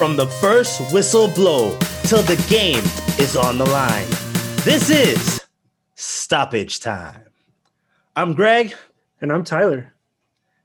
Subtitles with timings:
[0.00, 2.82] from the first whistle blow till the game
[3.22, 4.06] is on the line.
[4.64, 5.42] This is
[5.94, 7.20] stoppage time.
[8.16, 8.74] I'm Greg.
[9.20, 9.92] And I'm Tyler.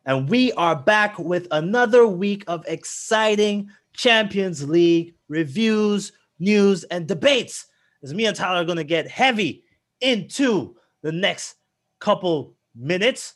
[0.06, 7.66] And we are back with another week of exciting Champions League reviews, news, and debates.
[8.04, 9.66] As me and Tyler are going to get heavy
[10.00, 11.56] into the next
[12.00, 13.34] couple minutes,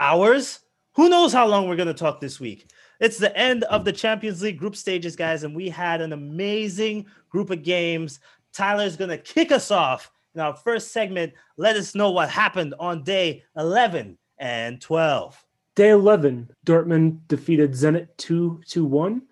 [0.00, 0.60] hours.
[0.94, 2.70] Who knows how long we're going to talk this week?
[3.00, 7.06] It's the end of the Champions League group stages, guys, and we had an amazing
[7.28, 8.20] group of games.
[8.52, 11.34] Tyler's going to kick us off in our first segment.
[11.56, 15.44] Let us know what happened on day 11 and 12.
[15.74, 19.22] Day 11, Dortmund defeated Zenit 2 to 1.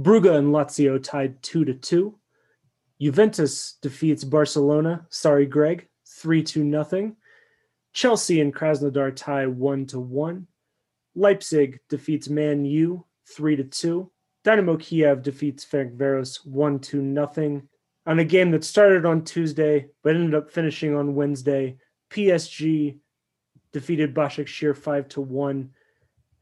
[0.00, 2.18] Brugge and Lazio tied 2 to 2.
[3.00, 7.16] Juventus defeats Barcelona, sorry Greg, 3 to nothing.
[7.92, 10.46] Chelsea and Krasnodar tie 1 to 1.
[11.14, 14.10] Leipzig defeats Man U 3 to 2.
[14.44, 17.68] Dynamo Kiev defeats Ferencváros 1 to nothing.
[18.06, 21.76] On a game that started on Tuesday but ended up finishing on Wednesday,
[22.10, 22.98] PSG
[23.72, 25.70] defeated Başakşehir 5 to 1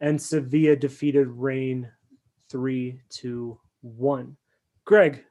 [0.01, 1.89] and Sevilla defeated Rain
[2.51, 4.37] 3 to 1.
[4.85, 5.25] Greg,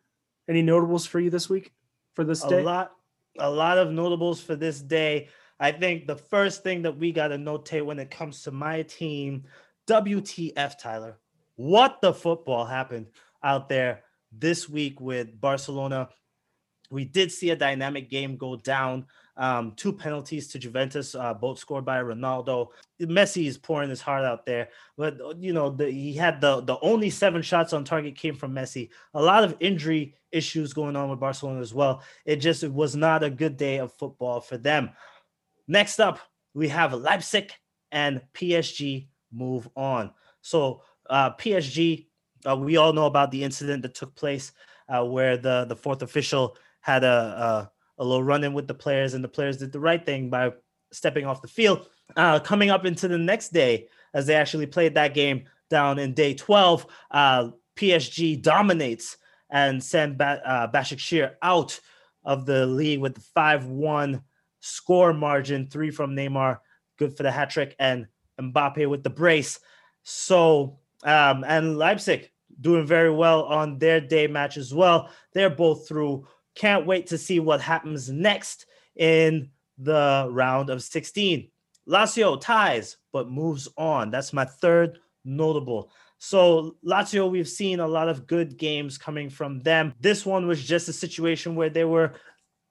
[0.47, 1.73] any notables for you this week
[2.13, 2.61] for this day?
[2.61, 2.91] A lot
[3.39, 5.29] a lot of notables for this day.
[5.61, 8.81] I think the first thing that we got to notate when it comes to my
[8.81, 9.43] team,
[9.87, 11.19] WTF, Tyler.
[11.55, 13.05] What the football happened
[13.43, 16.09] out there this week with Barcelona?
[16.89, 19.05] We did see a dynamic game go down.
[19.37, 22.69] Um, two penalties to Juventus, uh, both scored by Ronaldo.
[22.99, 26.77] Messi is pouring his heart out there, but you know the, he had the the
[26.81, 28.89] only seven shots on target came from Messi.
[29.13, 32.03] A lot of injury issues going on with Barcelona as well.
[32.25, 34.91] It just it was not a good day of football for them.
[35.67, 36.19] Next up,
[36.53, 37.51] we have Leipzig
[37.91, 40.11] and PSG move on.
[40.41, 42.07] So uh, PSG,
[42.47, 44.51] uh, we all know about the incident that took place
[44.89, 47.07] uh, where the the fourth official had a,
[47.99, 50.29] a, a little run in with the players, and the players did the right thing
[50.29, 50.51] by
[50.91, 51.87] stepping off the field.
[52.15, 56.13] Uh, coming up into the next day, as they actually played that game down in
[56.13, 59.17] day 12, uh, PSG dominates
[59.49, 61.79] and send ba- uh, Başakşehir out
[62.25, 64.21] of the league with the 5 1
[64.61, 66.59] score margin, three from Neymar,
[66.97, 68.07] good for the hat trick, and
[68.39, 69.59] Mbappe with the brace.
[70.03, 75.09] So, um, and Leipzig doing very well on their day match as well.
[75.33, 76.27] They're both through.
[76.55, 81.49] Can't wait to see what happens next in the round of 16.
[81.87, 84.11] Lazio ties, but moves on.
[84.11, 85.91] That's my third notable.
[86.19, 89.93] So, Lazio, we've seen a lot of good games coming from them.
[89.99, 92.13] This one was just a situation where they were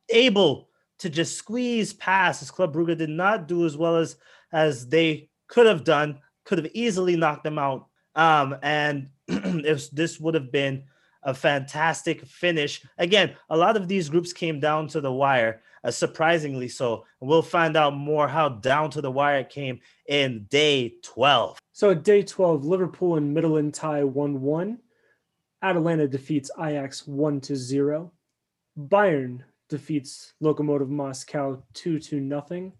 [0.08, 0.69] able
[1.00, 4.16] to just squeeze past as Club Brugge did not do as well as
[4.53, 7.87] as they could have done, could have easily knocked them out.
[8.15, 10.84] Um, and if this would have been
[11.22, 12.84] a fantastic finish.
[12.99, 17.05] Again, a lot of these groups came down to the wire, uh, surprisingly so.
[17.21, 21.59] We'll find out more how down to the wire it came in day 12.
[21.72, 24.78] So at day 12, Liverpool and Midtjylland tie 1 1.
[25.62, 28.12] Atalanta defeats Ajax 1 0.
[28.78, 32.72] Bayern defeats Lokomotiv Moscow 2 to nothing.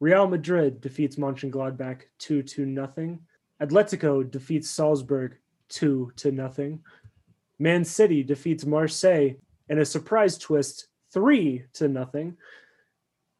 [0.00, 3.20] Real Madrid defeats Mönchengladbach 2 to nothing.
[3.62, 5.36] Atletico defeats Salzburg
[5.68, 6.80] 2 to nothing.
[7.58, 9.36] Man City defeats Marseille
[9.68, 12.36] in a surprise twist 3 to nothing.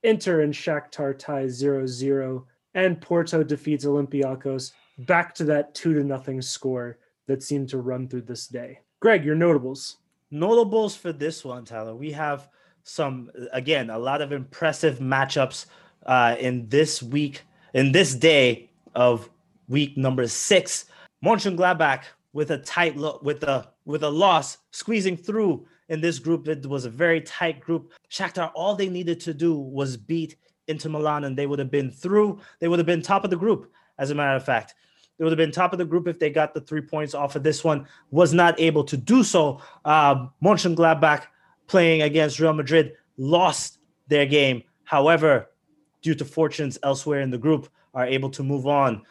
[0.02, 2.44] Inter and Shakhtar tie 0-0
[2.74, 8.08] and Porto defeats Olympiacos back to that 2 to nothing score that seemed to run
[8.08, 8.78] through this day.
[9.00, 9.96] Greg, your notables.
[10.30, 11.94] Notables for this one, Tyler.
[11.94, 12.48] We have
[12.86, 15.66] some again a lot of impressive matchups
[16.06, 17.42] uh, in this week
[17.74, 19.28] in this day of
[19.68, 20.86] week number six.
[21.24, 26.46] Mönchengladbach with a tight look with a with a loss squeezing through in this group.
[26.46, 27.92] It was a very tight group.
[28.08, 30.36] Shakhtar all they needed to do was beat
[30.68, 32.40] Inter Milan and they would have been through.
[32.60, 33.72] They would have been top of the group.
[33.98, 34.74] As a matter of fact,
[35.18, 37.34] they would have been top of the group if they got the three points off
[37.34, 37.88] of this one.
[38.10, 39.60] Was not able to do so.
[39.84, 41.22] Uh, Mönchengladbach
[41.66, 43.78] playing against Real Madrid lost
[44.08, 44.62] their game.
[44.84, 45.50] However,
[46.02, 49.02] due to fortunes elsewhere in the group, are able to move on.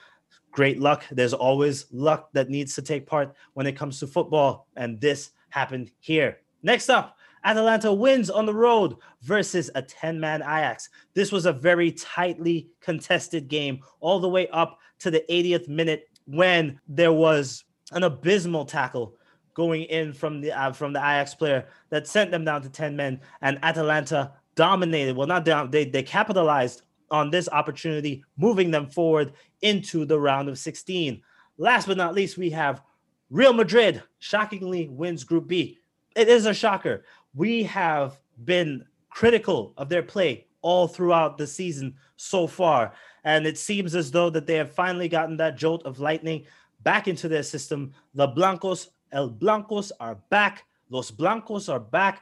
[0.51, 1.03] Great luck.
[1.11, 5.31] There's always luck that needs to take part when it comes to football, and this
[5.49, 6.37] happened here.
[6.63, 10.89] Next up, Atalanta wins on the road versus a 10 man Ajax.
[11.13, 16.09] This was a very tightly contested game, all the way up to the 80th minute
[16.25, 19.15] when there was an abysmal tackle
[19.55, 22.95] going in from the uh, from the Ajax player that sent them down to 10
[22.95, 28.87] men and Atalanta dominated well not down they they capitalized on this opportunity moving them
[28.87, 31.21] forward into the round of 16
[31.57, 32.81] last but not least we have
[33.29, 35.79] Real Madrid shockingly wins Group B.
[36.15, 37.03] It is a shocker.
[37.33, 42.93] We have been critical of their play all throughout the season so far,
[43.23, 46.45] and it seems as though that they have finally gotten that jolt of lightning
[46.83, 47.93] back into their system.
[48.13, 50.65] The Blancos, El Blancos are back.
[50.89, 52.21] Los Blancos are back.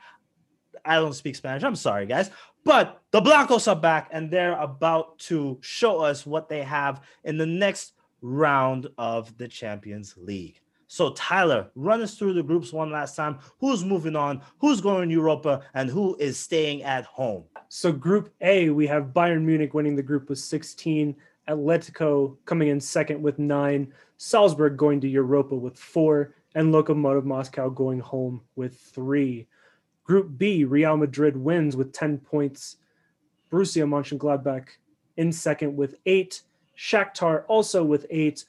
[0.86, 1.64] I don't speak Spanish.
[1.64, 2.30] I'm sorry, guys.
[2.64, 7.38] But the Blancos are back and they're about to show us what they have in
[7.38, 10.62] the next round of the Champions League.
[10.88, 13.40] So, Tyler, run us through the groups one last time.
[13.60, 14.42] Who's moving on?
[14.60, 15.64] Who's going to Europa?
[15.74, 17.46] And who is staying at home?
[17.70, 21.16] So, Group A, we have Bayern Munich winning the group with 16,
[21.50, 27.70] Atletico coming in second with nine, Salzburg going to Europa with four, and Lokomotiv Moscow
[27.70, 29.48] going home with three.
[30.04, 32.78] Group B, Real Madrid wins with 10 points.
[33.52, 34.68] Borussia Mönchengladbach
[35.18, 36.42] in second with eight.
[36.78, 38.46] Shakhtar also with eight.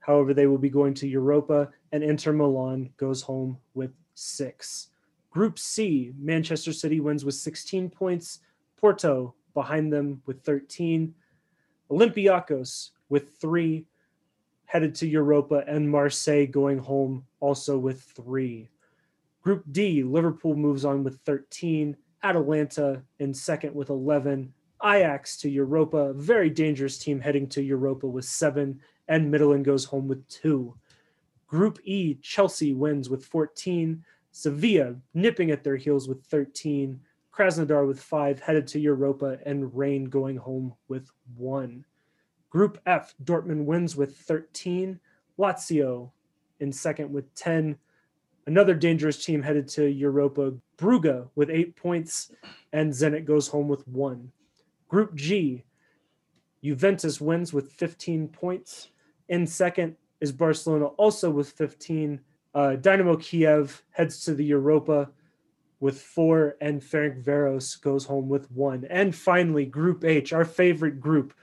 [0.00, 4.88] However, they will be going to Europa, and Inter Milan goes home with six.
[5.30, 8.40] Group C, Manchester City wins with 16 points.
[8.76, 11.14] Porto behind them with 13.
[11.90, 13.86] Olympiacos with three,
[14.68, 18.68] headed to Europa, and Marseille going home also with three.
[19.42, 21.96] Group D, Liverpool moves on with 13.
[22.22, 24.52] Atalanta in second with 11.
[24.84, 28.78] Ajax to Europa, very dangerous team heading to Europa with seven,
[29.08, 30.74] and Midtjylland goes home with two.
[31.46, 34.04] Group E, Chelsea wins with 14.
[34.32, 37.00] Sevilla nipping at their heels with 13.
[37.32, 41.86] Krasnodar with five, headed to Europa, and Rain going home with one.
[42.50, 45.00] Group F, Dortmund wins with 13.
[45.38, 46.10] Lazio
[46.60, 47.76] in second with 10.
[48.46, 52.32] Another dangerous team headed to Europa, Brugge with eight points,
[52.72, 54.32] and Zenit goes home with one.
[54.88, 55.64] Group G,
[56.64, 58.88] Juventus wins with 15 points.
[59.28, 62.20] In second is Barcelona, also with 15.
[62.54, 65.10] Uh, Dynamo Kiev heads to the Europa
[65.80, 68.86] with four, and Ferencváros goes home with one.
[68.90, 71.34] And finally, Group H, our favorite group.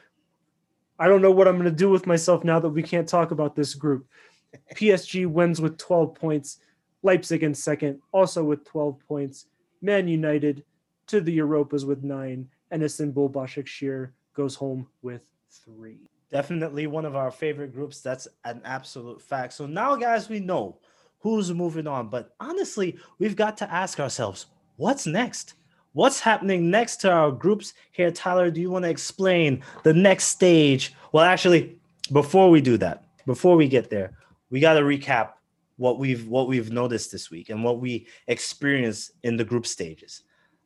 [0.98, 3.32] I don't know what I'm going to do with myself now that we can't talk
[3.32, 4.08] about this group.
[4.76, 6.60] PSG wins with 12 points.
[7.04, 9.46] Leipzig in second, also with 12 points.
[9.82, 10.64] Man United
[11.08, 15.22] to the Europas with nine, and Istanbul Başakşehir goes home with
[15.52, 16.10] three.
[16.32, 18.02] Definitely one of our favorite groups.
[18.02, 19.54] That's an absolute fact.
[19.54, 20.80] So now, guys, we know
[21.20, 22.10] who's moving on.
[22.10, 25.54] But honestly, we've got to ask ourselves what's next?
[25.96, 28.12] What's happening next to our groups here?
[28.12, 30.94] Tyler, do you want to explain the next stage?
[31.14, 31.80] Well, actually,
[32.12, 34.12] before we do that, before we get there,
[34.50, 35.30] we got to recap
[35.78, 40.24] what we've what we've noticed this week and what we experienced in the group stages.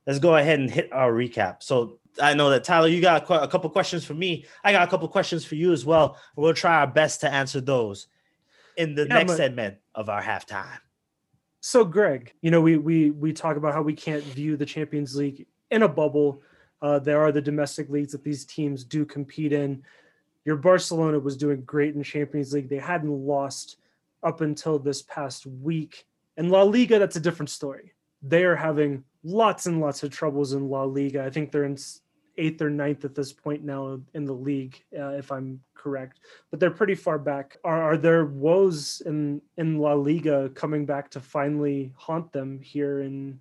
[0.07, 1.61] Let's go ahead and hit our recap.
[1.61, 4.47] So I know that Tyler, you got a couple questions for me.
[4.63, 6.17] I got a couple questions for you as well.
[6.37, 8.07] We'll try our best to answer those
[8.77, 10.79] in the yeah, next but, segment of our halftime.
[11.61, 15.15] So, Greg, you know, we we we talk about how we can't view the Champions
[15.15, 16.41] League in a bubble.
[16.81, 19.83] Uh, there are the domestic leagues that these teams do compete in.
[20.45, 22.69] Your Barcelona was doing great in Champions League.
[22.69, 23.77] They hadn't lost
[24.23, 26.06] up until this past week.
[26.38, 27.94] And La Liga, that's a different story.
[28.21, 31.23] They are having lots and lots of troubles in La Liga.
[31.25, 31.77] I think they're in
[32.39, 36.19] eighth or ninth at this point now in the league, uh, if I'm correct.
[36.50, 37.58] But they're pretty far back.
[37.63, 43.01] Are, are there woes in in La Liga coming back to finally haunt them here
[43.01, 43.39] in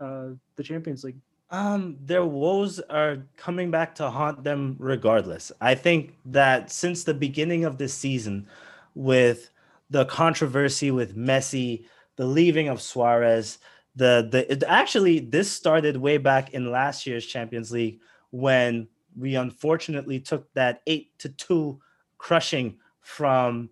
[0.00, 1.20] uh, the Champions League?
[1.50, 5.50] Um, their woes are coming back to haunt them regardless.
[5.60, 8.46] I think that since the beginning of this season,
[8.94, 9.50] with
[9.90, 13.58] the controversy with Messi, the leaving of Suarez,
[13.96, 19.36] the the it, actually this started way back in last year's Champions League when we
[19.36, 21.80] unfortunately took that eight to two
[22.18, 23.70] crushing from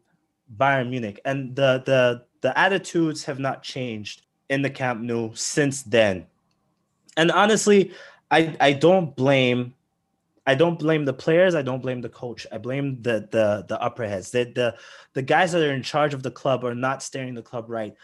[0.56, 5.82] Bayern Munich, and the the the attitudes have not changed in the Camp Nou since
[5.82, 6.26] then.
[7.16, 7.92] And honestly,
[8.30, 9.74] I I don't blame
[10.46, 11.54] I don't blame the players.
[11.54, 12.46] I don't blame the coach.
[12.50, 14.30] I blame the the the upper heads.
[14.30, 14.76] The the
[15.12, 17.94] the guys that are in charge of the club are not steering the club right.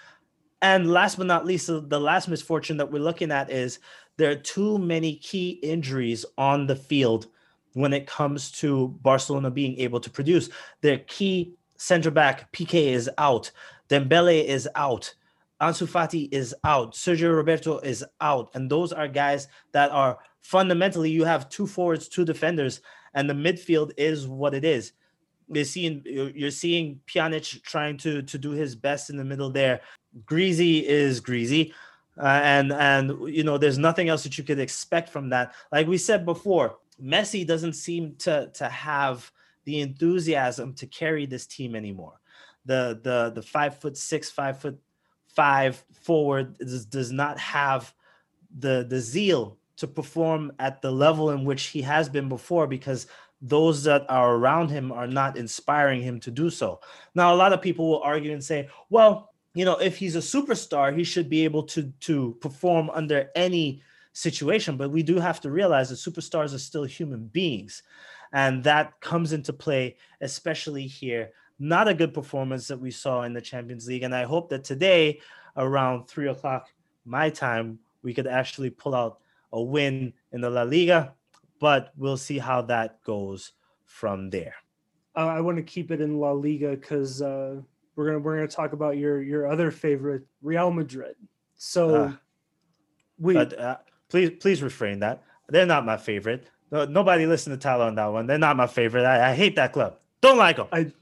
[0.61, 3.79] And last but not least, the last misfortune that we're looking at is
[4.17, 7.27] there are too many key injuries on the field
[7.73, 10.49] when it comes to Barcelona being able to produce.
[10.81, 13.51] Their key center back Piqué is out,
[13.89, 15.13] Dembele is out,
[15.61, 21.11] Ansu Fati is out, Sergio Roberto is out, and those are guys that are fundamentally
[21.11, 22.81] you have two forwards, two defenders,
[23.15, 24.93] and the midfield is what it is.
[25.49, 29.81] You're seeing you're seeing Pjanic trying to to do his best in the middle there.
[30.25, 31.75] Greasy is greasy
[32.19, 35.87] uh, and and you know there's nothing else that you could expect from that like
[35.87, 39.31] we said before messi doesn't seem to to have
[39.65, 42.21] the enthusiasm to carry this team anymore
[42.65, 44.79] the the the five foot six, five foot
[45.27, 47.93] five forward does, does not have
[48.59, 53.07] the the zeal to perform at the level in which he has been before because
[53.43, 56.81] those that are around him are not inspiring him to do so.
[57.15, 60.19] Now, a lot of people will argue and say, well, you know, if he's a
[60.19, 63.83] superstar, he should be able to to perform under any
[64.13, 64.77] situation.
[64.77, 67.83] But we do have to realize that superstars are still human beings,
[68.33, 71.31] and that comes into play, especially here.
[71.61, 74.65] Not a good performance that we saw in the Champions League, and I hope that
[74.65, 75.21] today,
[75.57, 76.69] around three o'clock
[77.05, 79.21] my time, we could actually pull out
[79.53, 81.15] a win in the La Liga.
[81.61, 83.53] But we'll see how that goes
[83.85, 84.57] from there.
[85.17, 87.61] Uh, I want to keep it in La Liga because uh,
[87.97, 91.17] we're gonna we're gonna talk about your your other favorite, Real Madrid.
[91.57, 92.13] So uh,
[93.19, 93.77] we uh,
[94.09, 95.23] please please refrain that.
[95.49, 96.49] They're not my favorite.
[96.71, 98.27] No, nobody listen to Tyler on that one.
[98.27, 99.05] They're not my favorite.
[99.05, 99.99] I, I hate that club.
[100.21, 100.69] Don't like them.
[100.73, 100.93] I,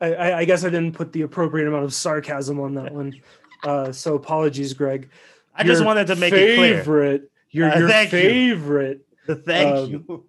[0.00, 3.14] I, I guess I didn't put the appropriate amount of sarcasm on that one.
[3.64, 5.08] Uh, so apologies, Greg.
[5.54, 7.20] I your just wanted to make favorite, it clear.
[7.50, 9.06] Your uh, your favorite.
[9.26, 9.34] You.
[9.46, 10.24] Thank um, you.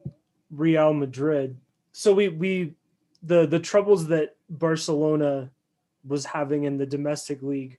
[0.49, 1.57] Real Madrid.
[1.91, 2.75] So we we
[3.21, 5.51] the the troubles that Barcelona
[6.05, 7.77] was having in the domestic league,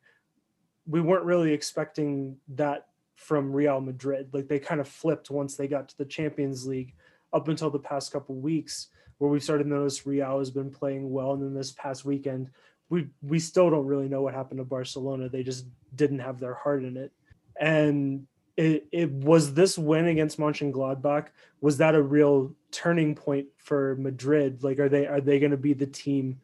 [0.87, 4.29] we weren't really expecting that from Real Madrid.
[4.33, 6.95] Like they kind of flipped once they got to the Champions League
[7.33, 11.11] up until the past couple weeks where we started to notice Real has been playing
[11.11, 12.51] well and then this past weekend
[12.91, 15.29] we we still don't really know what happened to Barcelona.
[15.29, 17.13] They just didn't have their heart in it.
[17.61, 21.29] And it, it was this win against Mönchengladbach
[21.61, 24.63] was that a real turning point for Madrid?
[24.63, 26.41] Like are they are they going to be the team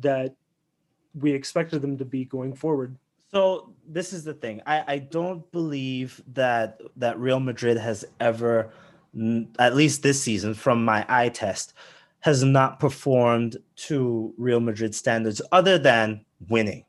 [0.00, 0.34] that
[1.14, 2.96] we expected them to be going forward?
[3.30, 4.62] So this is the thing.
[4.66, 8.70] I, I don't believe that that Real Madrid has ever,
[9.58, 11.74] at least this season, from my eye test,
[12.20, 16.84] has not performed to Real Madrid standards other than winning.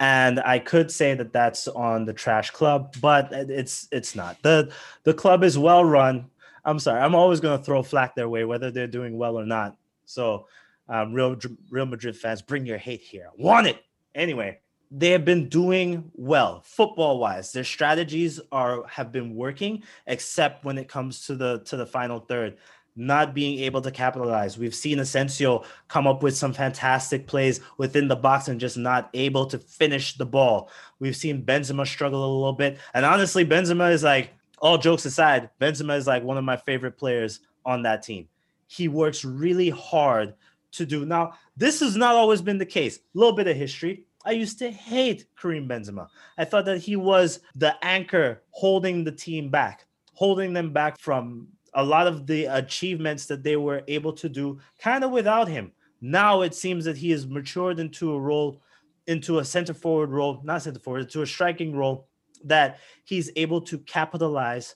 [0.00, 4.42] And I could say that that's on the trash club, but it's it's not.
[4.42, 4.72] the
[5.04, 6.30] The club is well run.
[6.64, 7.00] I'm sorry.
[7.00, 9.76] I'm always going to throw flack their way, whether they're doing well or not.
[10.06, 10.46] So,
[10.92, 11.36] um, Real
[11.70, 13.30] Real Madrid fans, bring your hate here.
[13.36, 13.82] Want it.
[14.14, 14.58] Anyway
[14.94, 20.76] they have been doing well football wise their strategies are have been working except when
[20.76, 22.58] it comes to the to the final third
[22.94, 24.58] not being able to capitalize.
[24.58, 29.08] We've seen asensio come up with some fantastic plays within the box and just not
[29.14, 30.70] able to finish the ball.
[30.98, 32.78] We've seen benzema struggle a little bit.
[32.94, 36.98] And honestly benzema is like all jokes aside benzema is like one of my favorite
[36.98, 38.28] players on that team.
[38.66, 40.34] He works really hard
[40.72, 44.04] to do now this has not always been the case a little bit of history
[44.24, 46.08] I used to hate Karim Benzema.
[46.38, 51.48] I thought that he was the anchor holding the team back, holding them back from
[51.74, 55.72] a lot of the achievements that they were able to do kind of without him.
[56.00, 58.60] Now it seems that he has matured into a role,
[59.06, 62.08] into a center forward role, not center forward, to a striking role
[62.44, 64.74] that he's able to capitalize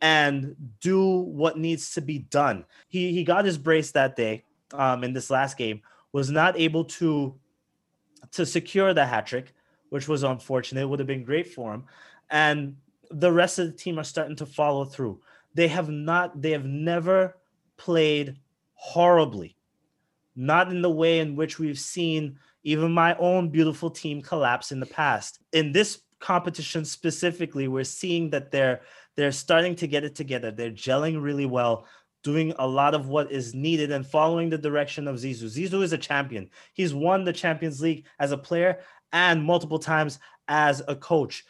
[0.00, 2.64] and do what needs to be done.
[2.88, 6.84] He he got his brace that day um, in this last game, was not able
[6.84, 7.34] to
[8.30, 9.52] to secure the hat trick,
[9.90, 10.82] which was unfortunate.
[10.82, 11.84] It would have been great for him.
[12.30, 12.76] And
[13.10, 15.20] the rest of the team are starting to follow through.
[15.54, 17.36] They have not, they have never
[17.76, 18.36] played
[18.74, 19.56] horribly,
[20.34, 24.80] not in the way in which we've seen even my own beautiful team collapse in
[24.80, 25.40] the past.
[25.52, 28.82] In this competition specifically, we're seeing that they're
[29.14, 30.50] they're starting to get it together.
[30.50, 31.86] They're gelling really well
[32.22, 35.44] doing a lot of what is needed and following the direction of Zizou.
[35.44, 36.48] Zizou is a champion.
[36.72, 38.80] He's won the Champions League as a player
[39.12, 41.44] and multiple times as a coach.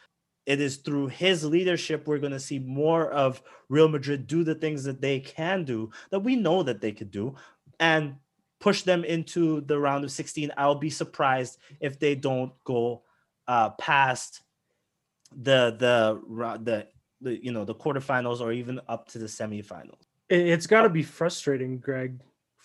[0.46, 4.54] It is through his leadership we're going to see more of Real Madrid do the
[4.54, 7.36] things that they can do that we know that they could do
[7.78, 8.16] and
[8.60, 10.52] push them into the round of 16.
[10.56, 13.02] I'll be surprised if they don't go
[13.46, 14.40] uh, past
[15.34, 16.20] the the
[16.60, 16.86] the
[17.20, 21.02] the you know the quarterfinals or even up to the semifinals it's got to be
[21.02, 22.20] frustrating, Greg,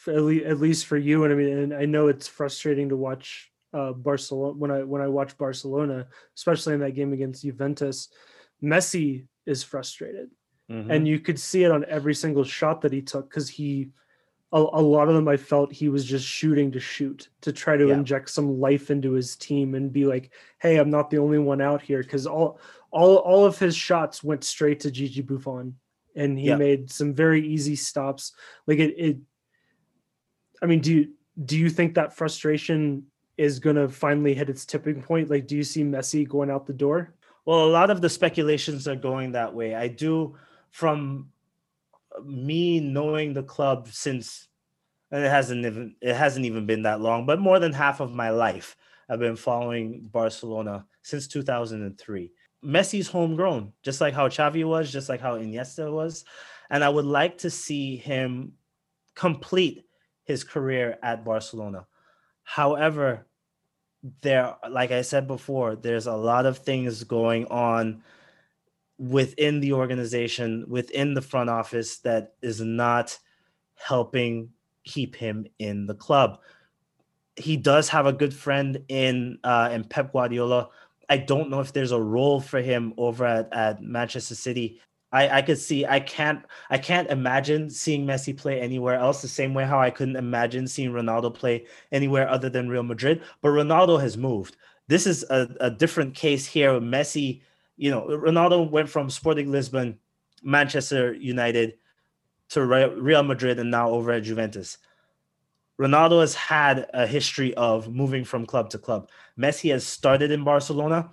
[0.08, 1.24] at least for you.
[1.24, 5.02] And I mean, and I know it's frustrating to watch uh, Barcelona when I when
[5.02, 8.10] I watch Barcelona, especially in that game against Juventus.
[8.64, 10.30] Messi is frustrated,
[10.72, 10.90] mm-hmm.
[10.90, 13.90] and you could see it on every single shot that he took because he.
[14.54, 17.76] A, a, lot of them I felt he was just shooting to shoot to try
[17.76, 17.96] to yeah.
[17.96, 21.60] inject some life into his team and be like, "Hey, I'm not the only one
[21.60, 22.58] out here." Because all
[22.90, 25.76] all all of his shots went straight to Gigi Buffon
[26.18, 26.60] and he yep.
[26.60, 28.34] made some very easy stops.
[28.66, 29.18] Like it, it,
[30.62, 31.12] I mean, do you
[31.46, 33.04] do you think that frustration
[33.38, 35.30] is going to finally hit its tipping point?
[35.30, 37.14] Like, do you see Messi going out the door?
[37.46, 39.76] Well, a lot of the speculations are going that way.
[39.76, 40.36] I do,
[40.72, 41.30] from
[42.26, 44.48] me knowing the club since
[45.12, 48.14] and it hasn't even it hasn't even been that long, but more than half of
[48.14, 48.76] my life,
[49.10, 52.32] I've been following Barcelona since 2003.
[52.68, 56.26] Messi's homegrown, just like how Xavi was, just like how Iniesta was,
[56.70, 58.54] and I would like to see him
[59.16, 59.86] complete
[60.26, 61.88] his career at Barcelona.
[62.44, 63.26] However,
[64.22, 68.04] there, like I said before, there's a lot of things going on
[68.98, 73.18] within the organization, within the front office that is not
[73.76, 74.50] helping
[74.84, 76.40] keep him in the club.
[77.36, 80.70] He does have a good friend in uh, in Pep Guardiola.
[81.10, 84.82] I don't know if there's a role for him over at, at Manchester City.
[85.12, 89.28] I, I could see I can't I can't imagine seeing Messi play anywhere else the
[89.30, 93.24] same way how I couldn't imagine seeing Ronaldo play anywhere other than Real Madrid.
[93.42, 94.58] But Ronaldo has moved.
[94.88, 96.72] This is a, a different case here.
[96.80, 97.42] Messi,
[97.78, 99.98] you know, Ronaldo went from Sporting Lisbon,
[100.44, 101.76] Manchester United
[102.50, 104.78] to Real Madrid and now over at Juventus.
[105.80, 109.10] Ronaldo has had a history of moving from club to club.
[109.38, 111.10] Messi has started in Barcelona,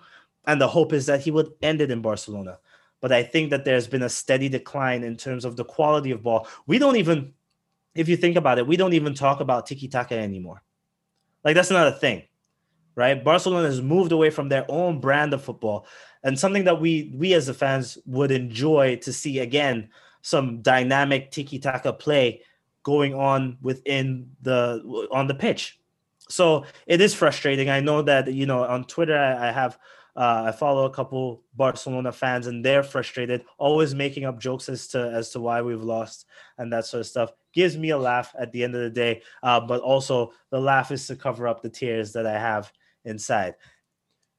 [0.47, 2.59] and the hope is that he would end it in Barcelona
[3.04, 6.23] but I think that there's been a steady decline in terms of the quality of
[6.23, 6.49] ball.
[6.66, 7.35] We don't even,
[7.94, 10.62] if you think about it, we don't even talk about tiki taka anymore.
[11.44, 12.23] Like that's not a thing,
[12.94, 13.23] right?
[13.23, 15.87] Barcelona has moved away from their own brand of football,
[16.23, 19.90] and something that we we as the fans would enjoy to see again
[20.23, 22.40] some dynamic tiki taka play
[22.85, 25.81] going on within the on the pitch.
[26.29, 27.69] So it is frustrating.
[27.69, 29.79] I know that you know on Twitter I, I have
[30.17, 34.87] uh, I follow a couple Barcelona fans, and they're frustrated, always making up jokes as
[34.88, 36.26] to as to why we've lost
[36.59, 37.33] and that sort of stuff.
[37.53, 40.93] Gives me a laugh at the end of the day, uh, but also the laugh
[40.93, 42.73] is to cover up the tears that I have
[43.05, 43.55] inside.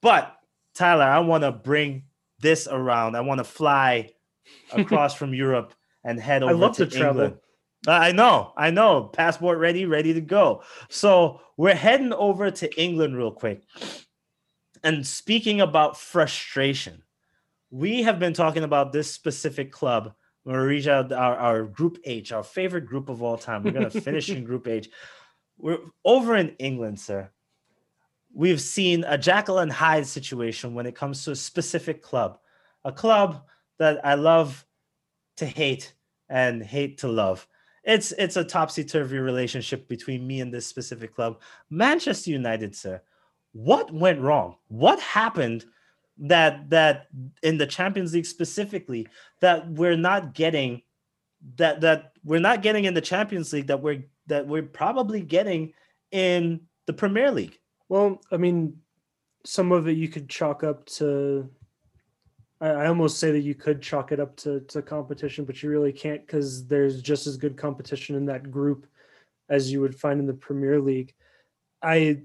[0.02, 0.38] But
[0.74, 2.04] Tyler, I want to bring
[2.40, 3.16] this around.
[3.16, 4.12] I want to fly
[4.72, 5.74] across from Europe
[6.04, 7.18] and head over I love to, to England.
[7.18, 7.42] Travel.
[7.88, 9.04] I know, I know.
[9.04, 10.64] Passport ready, ready to go.
[10.90, 13.64] So we're heading over to England real quick.
[14.84, 17.04] And speaking about frustration,
[17.72, 20.14] we have been talking about this specific club,
[20.46, 23.64] Marija, our, our group H, our favorite group of all time.
[23.64, 24.90] We're going to finish in group H.
[25.58, 27.30] We're over in England, sir.
[28.34, 32.38] We've seen a Jekyll and Hyde situation when it comes to a specific club,
[32.84, 33.44] a club
[33.80, 34.66] that I love
[35.38, 35.94] to hate
[36.30, 37.48] and hate to love.
[37.86, 43.02] It's it's a topsy turvy relationship between me and this specific club, Manchester United, sir
[43.56, 44.58] what went wrong?
[44.68, 45.64] What happened
[46.18, 47.08] that that
[47.42, 49.08] in the Champions League specifically
[49.40, 50.82] that we're not getting
[51.56, 55.72] that that we're not getting in the Champions League that we're that we're probably getting
[56.12, 57.58] in the Premier League?
[57.88, 58.78] Well, I mean,
[59.46, 61.50] some of it you could chalk up to
[62.66, 65.70] I, I almost say that you could chalk it up to, to competition, but you
[65.70, 68.88] really can't because there's just as good competition in that group
[69.50, 71.14] as you would find in the Premier League.
[71.82, 72.22] I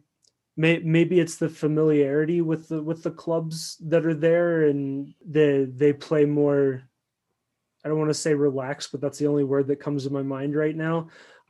[0.57, 5.65] may, maybe it's the familiarity with the with the clubs that are there and they
[5.65, 6.83] they play more
[7.85, 10.23] I don't want to say relaxed, but that's the only word that comes to my
[10.23, 11.09] mind right now.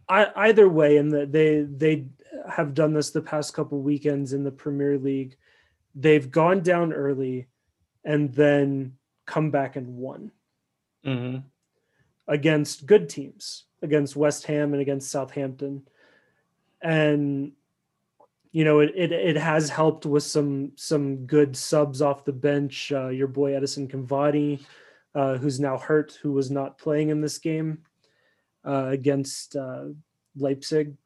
[0.09, 2.07] I, either way, and they they
[2.49, 5.37] have done this the past couple weekends in the Premier League.
[5.95, 7.49] They've gone down early,
[8.05, 8.95] and then
[9.27, 10.33] come back and won
[11.05, 11.39] mm-hmm.
[12.27, 15.87] against good teams, against West Ham and against Southampton,
[16.83, 17.53] and
[18.53, 22.91] you know, it, it, it has helped with some some good subs off the bench.
[22.91, 24.61] Uh, your boy Edinson Cavani,
[25.15, 27.83] uh, who's now hurt, who was not playing in this game
[28.65, 29.85] uh, against uh,
[30.37, 30.97] Leipzig.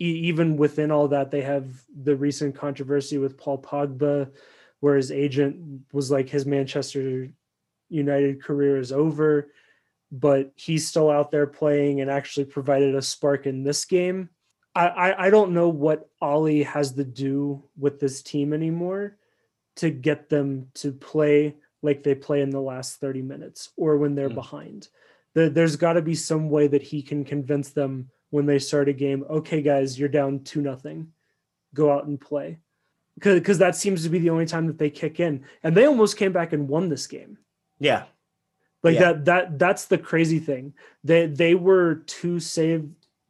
[0.00, 1.66] E- even within all that, they have
[2.02, 4.30] the recent controversy with Paul Pogba,
[4.80, 7.28] where his agent was like his Manchester
[7.88, 9.50] United career is over,
[10.12, 14.28] but he's still out there playing and actually provided a spark in this game
[14.76, 19.16] I, I don't know what Ole has to do with this team anymore
[19.76, 24.14] to get them to play like they play in the last 30 minutes or when
[24.14, 24.34] they're mm.
[24.34, 24.88] behind.
[25.32, 28.90] The, there's got to be some way that he can convince them when they start
[28.90, 31.12] a game, okay, guys, you're down two nothing,
[31.72, 32.58] go out and play,
[33.18, 36.16] because that seems to be the only time that they kick in, and they almost
[36.16, 37.38] came back and won this game.
[37.78, 38.04] Yeah,
[38.82, 39.00] like yeah.
[39.12, 40.74] that that that's the crazy thing.
[41.02, 42.88] They they were two save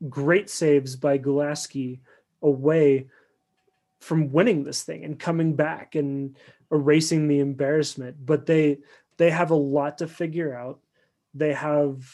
[0.09, 2.01] great saves by Gulácsi
[2.43, 3.09] away
[4.01, 6.37] from winning this thing and coming back and
[6.71, 8.17] erasing the embarrassment.
[8.25, 8.79] But they
[9.17, 10.81] they have a lot to figure out.
[11.33, 12.05] They have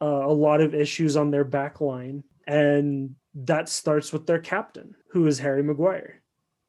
[0.00, 4.94] uh, a lot of issues on their back line, and that starts with their captain,
[5.10, 6.22] who is Harry Maguire.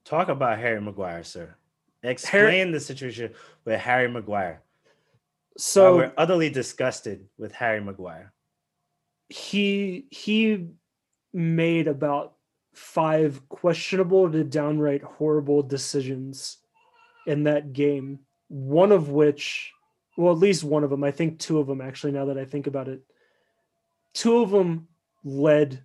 [0.06, 1.56] Talk about Harry Maguire, sir.
[2.04, 3.34] Explain Harry, the situation
[3.66, 4.62] with Harry Maguire.
[5.58, 8.32] So we're utterly disgusted with Harry Maguire
[9.30, 10.68] he he
[11.34, 12.34] made about
[12.74, 16.58] five questionable to downright horrible decisions
[17.26, 18.20] in that game.
[18.48, 19.72] One of which,
[20.18, 22.46] well, at least one of them, I think two of them actually, now that I
[22.46, 23.02] think about it,
[24.14, 24.88] two of them
[25.24, 25.84] led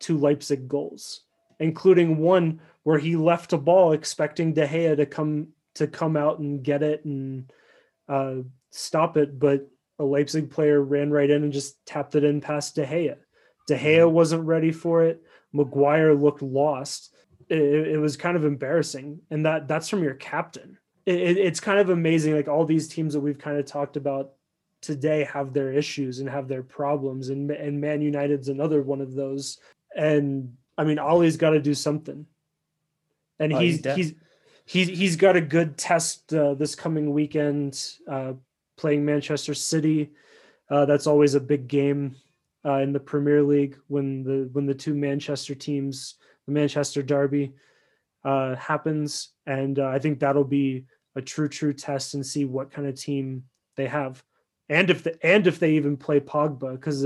[0.00, 1.23] to Leipzig goals,
[1.60, 6.38] including one where he left a ball expecting De Gea to come to come out
[6.38, 7.50] and get it and
[8.08, 8.36] uh,
[8.70, 12.74] stop it, but a Leipzig player ran right in and just tapped it in past
[12.74, 13.16] De Gea.
[13.66, 14.14] De Gea mm-hmm.
[14.14, 15.22] wasn't ready for it.
[15.52, 17.14] Maguire looked lost.
[17.48, 20.78] It, it was kind of embarrassing, and that that's from your captain.
[21.06, 22.34] It, it's kind of amazing.
[22.34, 24.32] Like all these teams that we've kind of talked about
[24.80, 29.14] today have their issues and have their problems, and and Man United's another one of
[29.14, 29.58] those.
[29.96, 32.26] And I mean, Ole's got to do something,
[33.38, 34.14] and oh, he's he's, he's
[34.64, 38.32] he's he's got a good test uh, this coming weekend, uh,
[38.76, 40.10] playing Manchester City.
[40.70, 42.16] Uh, that's always a big game
[42.64, 47.52] uh, in the Premier League when the when the two Manchester teams, the Manchester Derby,
[48.24, 52.72] uh, happens, and uh, I think that'll be a true true test and see what
[52.72, 53.44] kind of team
[53.76, 54.24] they have,
[54.68, 57.04] and if the and if they even play Pogba because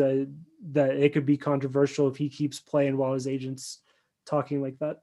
[0.72, 3.80] that it could be controversial if he keeps playing while his agents
[4.26, 5.00] talking like that.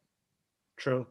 [0.77, 1.07] True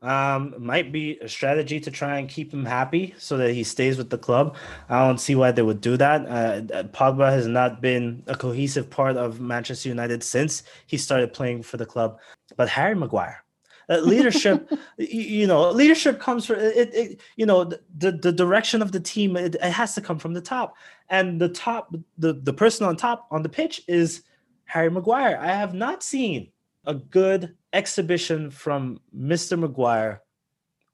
[0.00, 3.98] um, might be a strategy to try and keep him happy so that he stays
[3.98, 4.56] with the club.
[4.88, 6.26] I don't see why they would do that.
[6.26, 11.62] Uh, Pogba has not been a cohesive part of Manchester United since he started playing
[11.62, 12.18] for the club.
[12.56, 13.42] But Harry Maguire,
[13.88, 17.20] uh, leadership, you, you, know, leadership comes from it, it.
[17.36, 20.40] You know, the the direction of the team it, it has to come from the
[20.40, 20.74] top,
[21.08, 24.22] and the top, the the person on top on the pitch is
[24.64, 25.38] Harry Maguire.
[25.40, 26.50] I have not seen
[26.84, 29.58] a good exhibition from Mr.
[29.58, 30.22] Maguire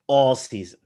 [0.06, 0.80] all season.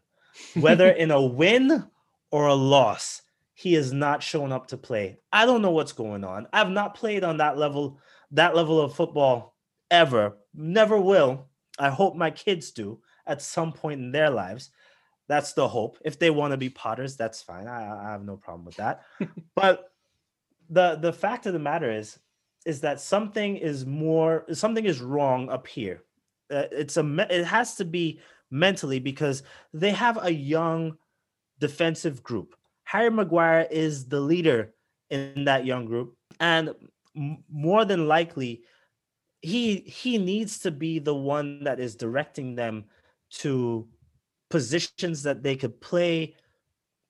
[0.55, 1.85] Whether in a win
[2.31, 3.23] or a loss,
[3.55, 5.18] he has not shown up to play.
[5.33, 6.47] I don't know what's going on.
[6.53, 7.99] I've not played on that level,
[8.31, 9.57] that level of football
[9.90, 10.37] ever.
[10.55, 11.48] Never will.
[11.79, 14.71] I hope my kids do at some point in their lives.
[15.29, 15.99] That's the hope.
[16.05, 17.69] If they want to be potters, that's fine.
[17.69, 19.03] I, I have no problem with that.
[19.55, 19.93] but
[20.71, 22.19] the the fact of the matter is
[22.67, 26.03] is that something is more something is wrong up here.
[26.51, 30.97] Uh, it's a it has to be mentally because they have a young
[31.59, 32.57] defensive group.
[32.85, 34.75] Harry Maguire is the leader
[35.11, 36.75] in that young group, and
[37.51, 38.62] more than likely,
[39.40, 42.85] he he needs to be the one that is directing them
[43.31, 43.87] to
[44.51, 46.35] positions that they could play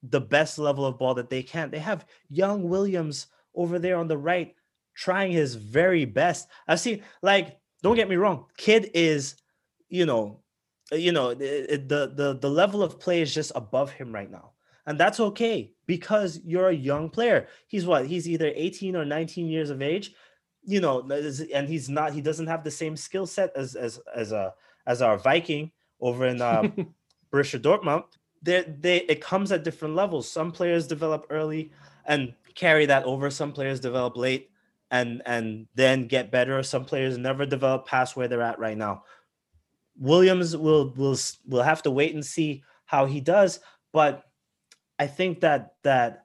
[0.03, 1.71] the best level of ball that they can.
[1.71, 4.55] They have young Williams over there on the right
[4.95, 6.49] trying his very best.
[6.67, 9.37] I've seen like don't get me wrong, kid is
[9.89, 10.41] you know
[10.93, 14.53] you know the the the level of play is just above him right now.
[14.87, 17.49] And that's okay because you're a young player.
[17.67, 18.07] He's what?
[18.07, 20.15] He's either 18 or 19 years of age.
[20.69, 24.33] You know, and he's not he doesn't have the same skill set as as as
[24.33, 24.53] a
[24.87, 26.95] as our Viking over in um,
[27.33, 28.05] Borussia Dortmund.
[28.43, 30.31] They they it comes at different levels.
[30.31, 31.73] Some players develop early
[32.05, 33.31] and carry that over.
[33.31, 34.51] Some players develop late
[34.91, 36.63] and and then get better.
[36.63, 39.05] Some players never develop past where they're at right now.
[39.99, 43.61] Williams will will will have to wait and see how he does,
[43.93, 44.25] but
[44.99, 46.25] I think that that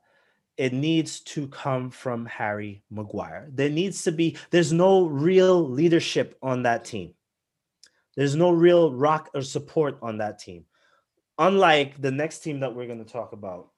[0.57, 3.47] it needs to come from Harry Maguire.
[3.51, 7.13] There needs to be there's no real leadership on that team.
[8.15, 10.65] There's no real rock or support on that team.
[11.39, 13.69] Unlike the next team that we're going to talk about.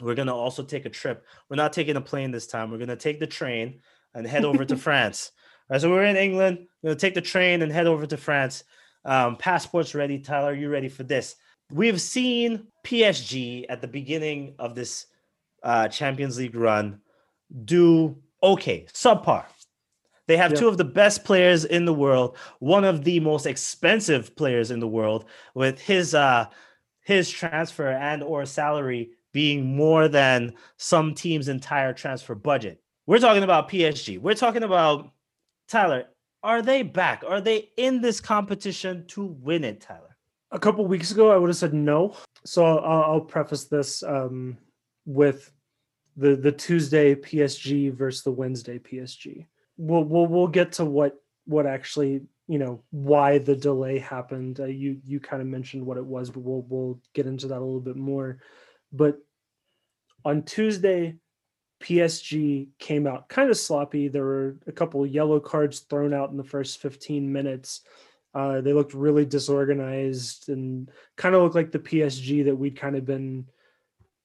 [0.00, 1.26] We're going to also take a trip.
[1.50, 2.70] We're not taking a plane this time.
[2.70, 3.80] We're going to take the train
[4.14, 5.32] and head over to France.
[5.70, 6.66] All right, so we're in England.
[6.82, 8.64] We're gonna take the train and head over to France.
[9.04, 10.18] Um, passports ready.
[10.18, 11.36] Tyler, you ready for this?
[11.70, 15.06] We've seen PSG at the beginning of this
[15.62, 17.00] uh, Champions League run
[17.64, 19.44] do okay, subpar.
[20.26, 24.36] They have two of the best players in the world, one of the most expensive
[24.36, 26.46] players in the world, with his uh,
[27.02, 32.80] his transfer and or salary being more than some team's entire transfer budget.
[33.06, 34.20] We're talking about PSG.
[34.20, 35.10] We're talking about
[35.66, 36.04] Tyler.
[36.44, 37.24] Are they back?
[37.26, 40.16] Are they in this competition to win it, Tyler?
[40.52, 42.14] A couple weeks ago, I would have said no.
[42.44, 44.56] So I'll, I'll preface this um,
[45.04, 45.50] with
[46.16, 49.46] the the Tuesday PSG versus the Wednesday PSG.
[49.76, 54.60] We'll we'll we'll get to what what actually you know why the delay happened.
[54.60, 57.58] Uh, you you kind of mentioned what it was, but we'll we'll get into that
[57.58, 58.38] a little bit more.
[58.92, 59.18] But
[60.24, 61.16] on Tuesday,
[61.80, 64.08] PSG came out kind of sloppy.
[64.08, 67.80] There were a couple yellow cards thrown out in the first 15 minutes.
[68.34, 72.96] Uh, they looked really disorganized and kind of looked like the PSG that we'd kind
[72.96, 73.46] of been,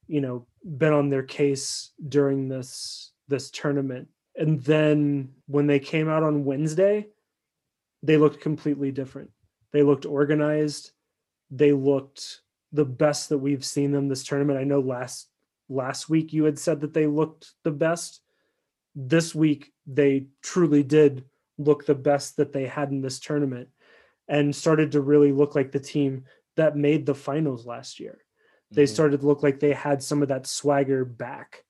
[0.08, 4.08] you know, been on their case during this this tournament.
[4.36, 7.08] And then when they came out on Wednesday,
[8.04, 9.32] they looked completely different.
[9.72, 10.92] They looked organized.
[11.50, 12.42] They looked
[12.72, 14.60] the best that we've seen them this tournament.
[14.60, 15.30] I know last
[15.70, 18.22] last week you had said that they looked the best.
[18.96, 21.26] This week they truly did
[21.58, 23.70] look the best that they had in this tournament
[24.28, 26.26] and started to really look like the team
[26.58, 28.25] that made the finals last year.
[28.72, 28.94] They mm-hmm.
[28.94, 31.64] started to look like they had some of that swagger back.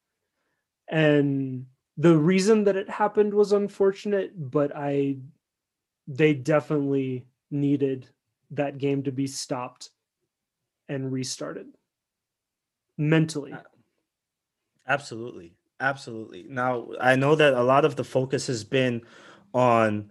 [0.89, 1.65] And
[1.97, 5.17] the reason that it happened was unfortunate, but I
[6.07, 8.07] they definitely needed
[8.51, 9.89] that game to be stopped
[10.87, 11.67] and restarted
[12.97, 13.55] mentally.
[14.87, 15.53] Absolutely.
[15.79, 16.45] Absolutely.
[16.47, 19.01] Now, I know that a lot of the focus has been
[19.53, 20.09] on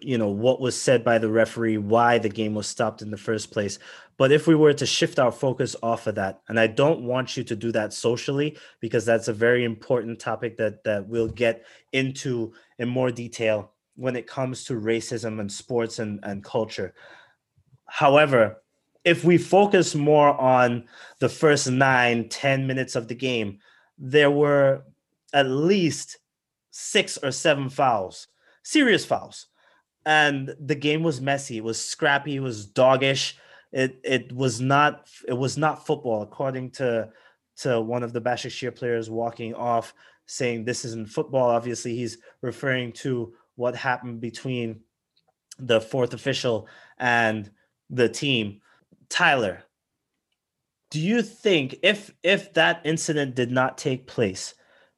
[0.00, 3.16] you know what was said by the referee why the game was stopped in the
[3.16, 3.78] first place.
[4.16, 7.36] But if we were to shift our focus off of that and i don't want
[7.36, 11.64] you to do that socially because that's a very important topic that that we'll get
[11.92, 16.94] into in more detail when it comes to racism and sports and, and culture.
[17.86, 18.58] However
[19.04, 20.84] if we focus more on
[21.20, 23.58] the first nine ten minutes of the game
[23.96, 24.82] there were
[25.32, 26.18] at least
[26.70, 28.26] six or seven fouls
[28.62, 29.46] serious fouls
[30.04, 31.58] and the game was messy.
[31.58, 32.36] It was scrappy.
[32.36, 33.34] It was doggish.
[33.72, 37.08] It it was not it was not football, according to
[37.58, 39.94] to one of the Başakşehir players walking off,
[40.26, 41.50] saying this isn't football.
[41.50, 44.80] Obviously, he's referring to what happened between
[45.58, 47.50] the fourth official and
[47.90, 48.60] the team.
[49.08, 49.62] Tyler,
[50.90, 54.54] do you think if if that incident did not take place,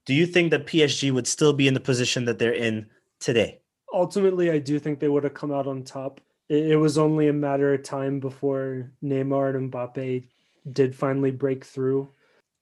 [0.06, 2.86] do you think that PSG would still be in the position that they're in
[3.20, 3.60] today?
[3.94, 6.20] Ultimately, I do think they would have come out on top.
[6.48, 10.26] It, it was only a matter of time before Neymar and Mbappe
[10.72, 12.08] did finally break through.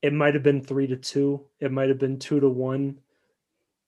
[0.02, 1.46] It might have been three to two.
[1.60, 3.00] It might have been two to one.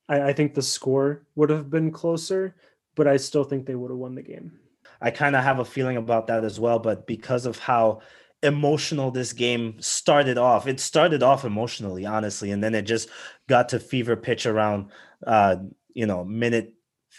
[0.09, 2.54] I, I think the score would have been closer,
[2.94, 4.59] but I still think they would have won the game.
[5.00, 8.00] I kind of have a feeling about that as well, but because of how
[8.42, 13.09] emotional this game started off, it started off emotionally, honestly, and then it just
[13.48, 14.90] got to fever pitch around,
[15.26, 15.57] uh,
[15.94, 16.74] you know, minute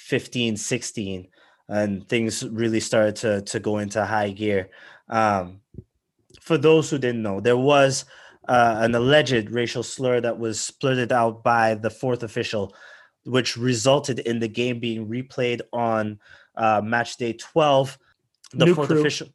[0.06, 1.28] 15, 16,
[1.68, 4.70] and things really started to, to go into high gear.
[5.10, 5.62] Um,
[6.42, 8.06] for those who didn't know, there was
[8.48, 12.76] uh, an alleged racial slur that was splurted out by the fourth official,
[13.24, 16.20] which resulted in the game being replayed on
[16.56, 17.98] uh, match day 12.
[18.54, 19.00] The new fourth crew.
[19.00, 19.30] official,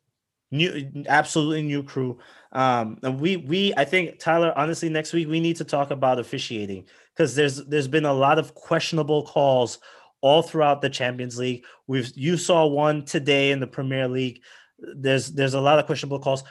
[0.53, 2.17] new, absolutely new crew.
[2.53, 6.21] Um, and we, we, I think Tyler, honestly, next week we need to talk about
[6.21, 9.81] officiating because there's, there's been a lot of questionable calls
[10.23, 11.65] all throughout the Champions League.
[11.87, 14.43] We've you saw one today in the Premier League.
[14.79, 16.45] There's there's a lot of questionable calls,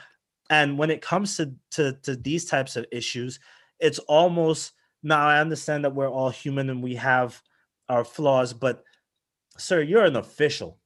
[0.48, 3.40] and when it comes to to, to these types of issues,
[3.78, 7.40] it's almost now I understand that we're all human and we have
[7.88, 8.84] our flaws, but
[9.58, 10.78] sir, you're an official.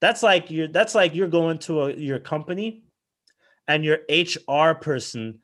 [0.00, 2.84] That's like you're that's like you're going to a, your company,
[3.68, 5.40] and your HR person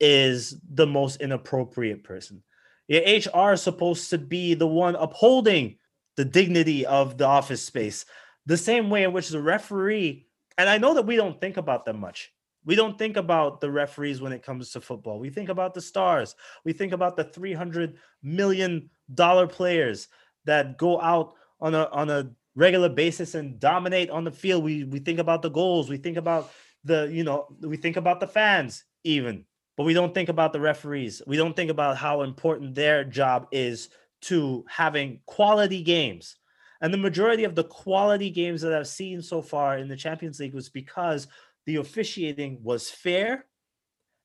[0.00, 2.42] is the most inappropriate person.
[2.88, 5.78] Your HR is supposed to be the one upholding
[6.16, 8.04] the dignity of the office space,
[8.46, 10.26] the same way in which the referee,
[10.58, 12.32] and I know that we don't think about them much.
[12.64, 15.20] We don't think about the referees when it comes to football.
[15.20, 16.34] We think about the stars.
[16.64, 20.08] We think about the 300 million dollar players
[20.46, 24.64] that go out on a on a regular basis and dominate on the field.
[24.64, 25.88] We we think about the goals.
[25.88, 26.50] We think about
[26.82, 29.44] the you know we think about the fans even,
[29.76, 31.22] but we don't think about the referees.
[31.26, 33.90] We don't think about how important their job is
[34.22, 36.36] to having quality games.
[36.80, 40.40] And the majority of the quality games that I've seen so far in the Champions
[40.40, 41.26] League was because
[41.64, 43.46] the officiating was fair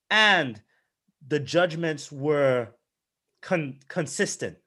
[0.10, 0.62] and
[1.28, 2.70] the judgments were
[3.42, 4.58] con- consistent.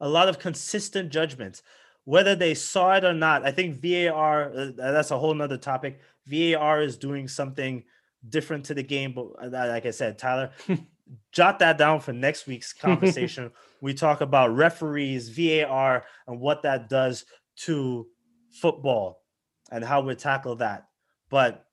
[0.00, 1.62] A lot of consistent judgments,
[2.04, 3.44] whether they saw it or not.
[3.44, 6.00] I think VAR, uh, that's a whole nother topic.
[6.26, 7.82] VAR is doing something
[8.28, 9.12] different to the game.
[9.12, 10.50] But uh, like I said, Tyler,
[11.32, 13.50] jot that down for next week's conversation.
[13.80, 17.24] we talk about referees, VAR, and what that does
[17.56, 18.06] to
[18.50, 19.22] football
[19.70, 20.86] and how we tackle that.
[21.28, 21.64] But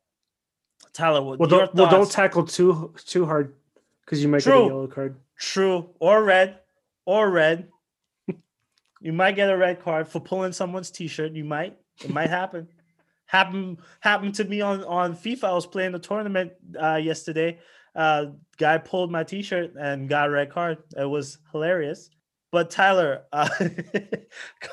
[0.93, 3.53] Tyler, well, don't, well, don't tackle too too hard
[4.05, 4.53] because you might True.
[4.53, 5.15] get a yellow card.
[5.37, 6.59] True, or red,
[7.05, 7.67] or red.
[9.01, 11.31] you might get a red card for pulling someone's t-shirt.
[11.31, 11.77] You might.
[12.03, 12.67] It might happen.
[13.25, 15.43] happened happened to me on on FIFA.
[15.45, 17.59] I was playing the tournament uh, yesterday
[17.95, 18.25] uh,
[18.57, 20.79] guy pulled my T-shirt and got a red card.
[20.97, 22.09] It was hilarious.
[22.51, 23.49] But Tyler, uh,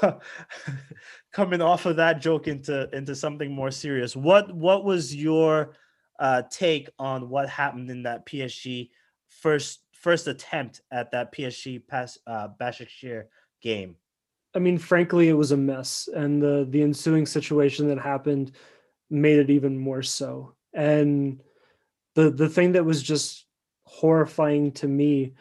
[1.32, 5.74] coming off of that joke into into something more serious, what what was your
[6.18, 8.90] uh, take on what happened in that PSG
[9.28, 13.24] first first attempt at that PSG pass uh, Başakşehir
[13.62, 13.96] game?
[14.54, 18.52] I mean, frankly, it was a mess, and the the ensuing situation that happened
[19.08, 20.54] made it even more so.
[20.74, 21.40] And
[22.14, 23.46] the the thing that was just
[23.84, 25.34] horrifying to me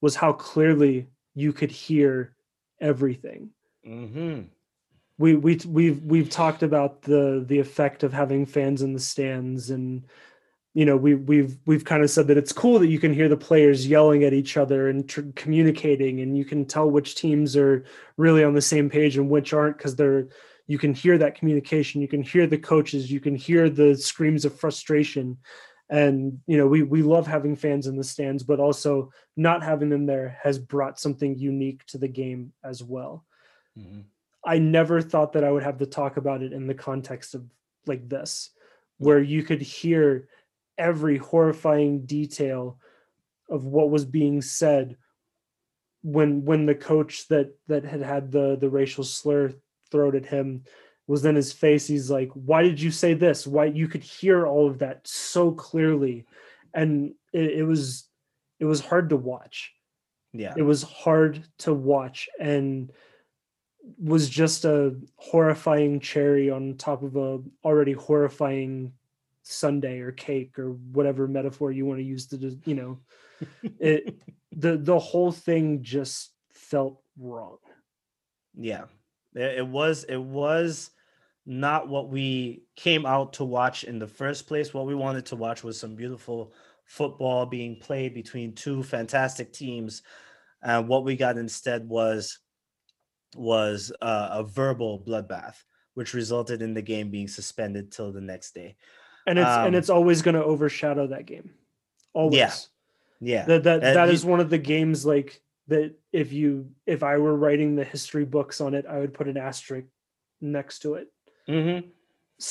[0.00, 2.34] was how clearly you could hear
[2.80, 3.50] everything.
[3.86, 4.42] Mm-hmm.
[5.18, 9.70] We we we've we've talked about the the effect of having fans in the stands
[9.70, 10.04] and
[10.74, 13.28] you know we we've we've kind of said that it's cool that you can hear
[13.28, 17.56] the players yelling at each other and tr- communicating and you can tell which teams
[17.56, 17.84] are
[18.16, 20.26] really on the same page and which aren't because they're
[20.66, 24.44] you can hear that communication you can hear the coaches you can hear the screams
[24.44, 25.38] of frustration
[25.90, 29.90] and you know we we love having fans in the stands but also not having
[29.90, 33.24] them there has brought something unique to the game as well
[33.78, 34.00] mm-hmm.
[34.44, 37.44] i never thought that i would have to talk about it in the context of
[37.86, 38.50] like this
[38.98, 40.28] where you could hear
[40.78, 42.78] every horrifying detail
[43.50, 44.96] of what was being said
[46.02, 49.52] when when the coach that that had had the the racial slur
[49.90, 50.64] thrown at him
[51.06, 51.86] was in his face.
[51.86, 53.46] He's like why did you say this?
[53.46, 56.26] Why you could hear all of that so clearly.
[56.72, 58.08] And it, it was
[58.60, 59.72] it was hard to watch.
[60.32, 60.54] Yeah.
[60.56, 62.90] It was hard to watch and
[63.98, 68.92] was just a horrifying cherry on top of a already horrifying
[69.42, 72.98] sundae or cake or whatever metaphor you want to use to you know.
[73.78, 74.20] It
[74.52, 77.58] the the whole thing just felt wrong.
[78.56, 78.84] Yeah.
[79.34, 80.90] It was it was
[81.46, 84.72] not what we came out to watch in the first place.
[84.72, 86.54] What we wanted to watch was some beautiful
[86.84, 90.02] football being played between two fantastic teams.
[90.62, 92.38] And what we got instead was
[93.36, 95.56] was uh, a verbal bloodbath,
[95.94, 98.76] which resulted in the game being suspended till the next day.
[99.26, 101.50] And it's um, and it's always going to overshadow that game.
[102.14, 102.38] Always.
[102.38, 102.54] Yeah.
[103.20, 103.44] Yeah.
[103.46, 107.36] That that, that is one of the games like that if you if I were
[107.36, 109.88] writing the history books on it, I would put an asterisk
[110.40, 111.08] next to it
[111.48, 111.88] Mm-hmm.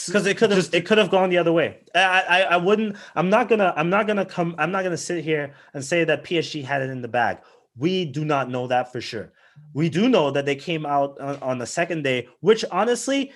[0.07, 1.79] Because it could have it could have gone the other way.
[1.93, 2.95] I, I I wouldn't.
[3.15, 3.73] I'm not gonna.
[3.75, 4.55] I'm not gonna come.
[4.57, 7.39] I'm not gonna sit here and say that PSG had it in the bag.
[7.75, 9.33] We do not know that for sure.
[9.73, 13.33] We do know that they came out on, on the second day, which honestly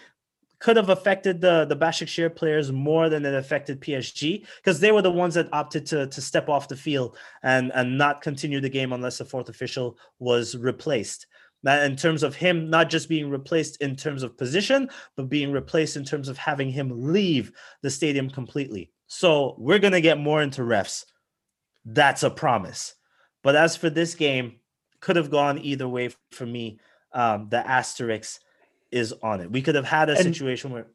[0.59, 5.01] could have affected the the Başakşehir players more than it affected PSG because they were
[5.01, 8.69] the ones that opted to to step off the field and and not continue the
[8.69, 11.27] game unless the fourth official was replaced
[11.65, 15.97] in terms of him not just being replaced in terms of position, but being replaced
[15.97, 18.91] in terms of having him leave the stadium completely.
[19.07, 21.05] So we're going to get more into refs.
[21.85, 22.95] That's a promise.
[23.43, 24.59] But as for this game,
[24.99, 26.79] could have gone either way for me.
[27.13, 28.41] Um, the asterisk
[28.91, 29.51] is on it.
[29.51, 30.87] We could have had a and, situation where.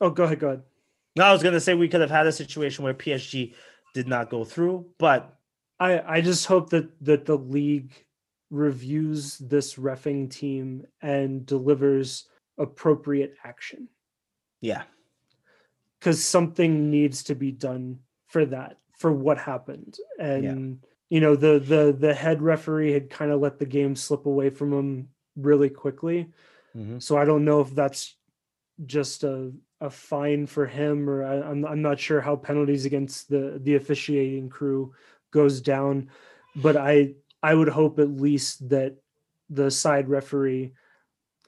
[0.00, 0.38] Oh, go ahead.
[0.38, 0.62] Go ahead.
[1.16, 3.54] No, I was going to say we could have had a situation where PSG
[3.94, 5.36] did not go through, but
[5.78, 7.92] I I just hope that that the league
[8.52, 13.88] reviews this refing team and delivers appropriate action.
[14.60, 14.82] Yeah.
[16.02, 19.96] Cuz something needs to be done for that for what happened.
[20.18, 20.88] And yeah.
[21.08, 24.50] you know the the the head referee had kind of let the game slip away
[24.50, 26.30] from him really quickly.
[26.76, 26.98] Mm-hmm.
[26.98, 28.14] So I don't know if that's
[28.84, 33.30] just a a fine for him or I, I'm I'm not sure how penalties against
[33.30, 34.94] the the officiating crew
[35.30, 36.10] goes down
[36.54, 38.96] but I I would hope at least that
[39.50, 40.72] the side referee.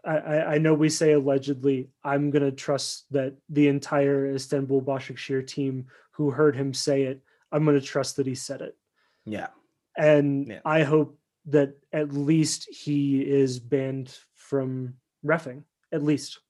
[0.04, 0.16] I,
[0.54, 1.88] I know we say allegedly.
[2.02, 7.22] I'm gonna trust that the entire Istanbul Başakşehir team who heard him say it.
[7.50, 8.76] I'm gonna trust that he said it.
[9.24, 9.48] Yeah,
[9.96, 10.60] and yeah.
[10.64, 15.62] I hope that at least he is banned from refing.
[15.90, 16.40] At least.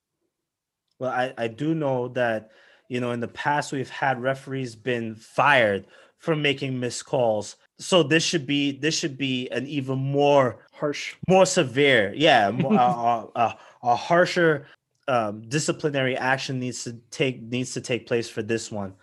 [0.99, 2.51] Well, I I do know that
[2.89, 5.85] you know in the past we've had referees been fired
[6.17, 11.15] for making missed calls so this should be this should be an even more harsh.
[11.27, 12.13] more severe.
[12.15, 12.73] Yeah more,
[13.35, 14.67] a harsher
[15.07, 18.93] um, disciplinary action needs to take needs to take place for this one.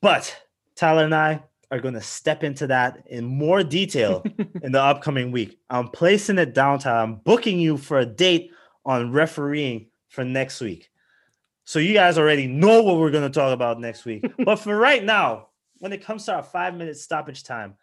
[0.00, 0.36] But
[0.76, 4.24] tyler and i are going to step into that in more detail
[4.62, 5.58] in the upcoming week.
[5.70, 6.98] I'm placing it down tyler.
[6.98, 8.50] I'm booking you for a date
[8.84, 10.90] on refereeing for next week.
[11.64, 14.24] So you guys already know what we're going to talk about next week.
[14.44, 15.49] But for right now
[15.80, 17.74] when it comes to our five minute stoppage time,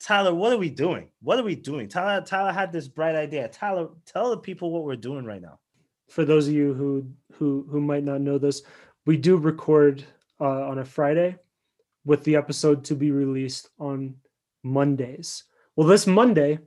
[0.00, 1.10] Tyler, what are we doing?
[1.20, 1.88] What are we doing?
[1.88, 3.48] Tyler, Tyler had this bright idea.
[3.48, 5.58] Tyler, tell the people what we're doing right now.
[6.08, 8.62] For those of you who who who might not know this,
[9.04, 10.04] we do record
[10.40, 11.36] uh, on a Friday,
[12.04, 14.14] with the episode to be released on
[14.62, 15.44] Mondays.
[15.76, 16.60] Well, this Monday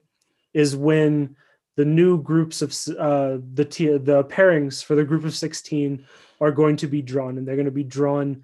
[0.53, 1.35] is when
[1.77, 3.63] the new groups of uh, the
[4.03, 6.05] the pairings for the group of sixteen
[6.41, 8.43] are going to be drawn, and they're going to be drawn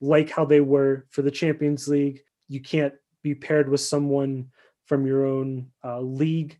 [0.00, 2.20] like how they were for the Champions League.
[2.48, 4.50] You can't be paired with someone
[4.86, 6.58] from your own uh, league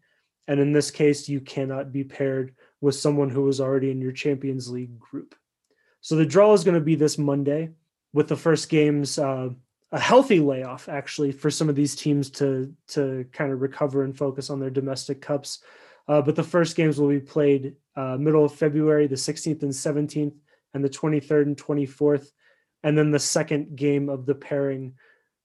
[0.49, 4.12] And in this case, you cannot be paired with someone who was already in your
[4.12, 5.34] Champions League group.
[6.01, 7.70] So the draw is going to be this Monday
[8.14, 9.51] with the first games uh,
[9.93, 14.16] a healthy layoff actually for some of these teams to to kind of recover and
[14.16, 15.62] focus on their domestic cups.
[16.07, 19.72] Uh, but the first games will be played uh, middle of February, the 16th and
[19.72, 20.34] 17th,
[20.72, 22.30] and the 23rd and 24th,
[22.82, 24.94] and then the second game of the pairing,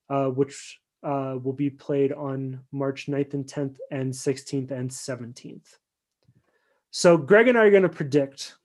[0.10, 5.78] uh, which uh, will be played on March 9th and 10th, and 16th and 17th.
[6.92, 8.56] So Greg and I are going to predict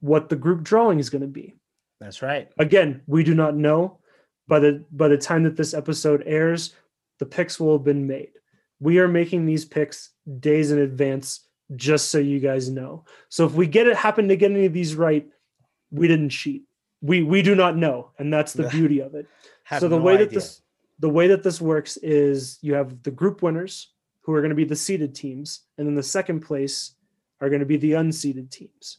[0.00, 1.56] what the group drawing is going to be.
[2.00, 2.48] That's right.
[2.58, 3.98] Again, we do not know.
[4.46, 6.74] By the by the time that this episode airs,
[7.18, 8.30] the picks will have been made.
[8.80, 11.46] We are making these picks days in advance,
[11.76, 13.04] just so you guys know.
[13.28, 15.28] So if we get it, happen to get any of these right,
[15.90, 16.62] we didn't cheat.
[17.00, 19.26] We we do not know, and that's the beauty of it.
[19.78, 20.26] so the no way idea.
[20.26, 20.62] that this
[20.98, 23.92] the way that this works is you have the group winners
[24.22, 26.94] who are going to be the seeded teams, and then the second place
[27.40, 28.98] are going to be the unseeded teams.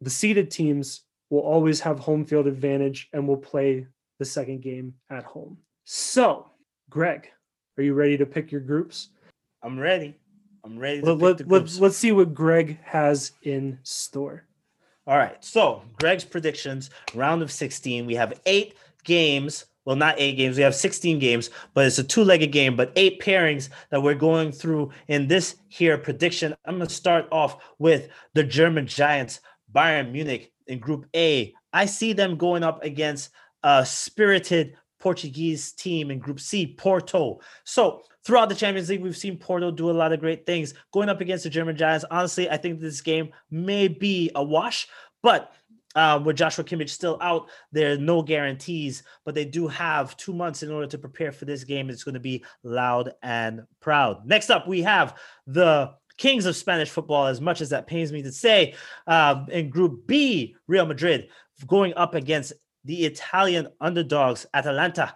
[0.00, 3.86] The seeded teams will always have home field advantage and will play
[4.18, 5.58] the second game at home.
[5.84, 6.50] So,
[6.88, 7.28] Greg,
[7.76, 9.10] are you ready to pick your groups?
[9.62, 10.14] I'm ready.
[10.64, 14.45] I'm ready let, let, let's, let's see what Greg has in store.
[15.06, 15.42] All right.
[15.44, 18.06] So, Greg's predictions, round of 16.
[18.06, 19.66] We have eight games.
[19.84, 20.56] Well, not eight games.
[20.56, 24.14] We have 16 games, but it's a two legged game, but eight pairings that we're
[24.14, 26.56] going through in this here prediction.
[26.64, 29.40] I'm going to start off with the German Giants,
[29.72, 31.54] Bayern Munich in Group A.
[31.72, 33.30] I see them going up against
[33.62, 34.76] a spirited
[35.06, 37.38] Portuguese team in Group C, Porto.
[37.62, 40.74] So throughout the Champions League, we've seen Porto do a lot of great things.
[40.92, 44.88] Going up against the German Giants, honestly, I think this game may be a wash,
[45.22, 45.52] but
[45.94, 50.32] uh, with Joshua Kimmich still out, there are no guarantees, but they do have two
[50.32, 51.88] months in order to prepare for this game.
[51.88, 54.26] It's going to be loud and proud.
[54.26, 58.22] Next up, we have the kings of Spanish football, as much as that pains me
[58.22, 58.74] to say.
[59.06, 61.28] Uh, in Group B, Real Madrid
[61.64, 62.52] going up against
[62.86, 65.14] the Italian underdogs, Atalanta.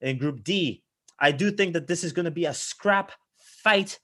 [0.00, 0.82] In Group D,
[1.18, 3.98] I do think that this is going to be a scrap fight,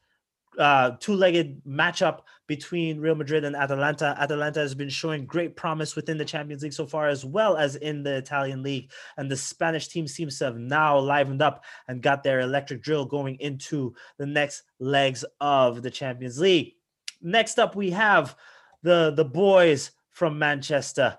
[0.59, 4.15] uh, two legged matchup between Real Madrid and Atalanta.
[4.21, 7.77] Atalanta has been showing great promise within the Champions League so far, as well as
[7.77, 8.91] in the Italian league.
[9.17, 13.07] And the Spanish team seems to have now livened up and got their electric drill
[13.07, 16.75] going into the next legs of the Champions League.
[17.23, 18.37] Next up, we have
[18.83, 21.19] the, the boys from Manchester,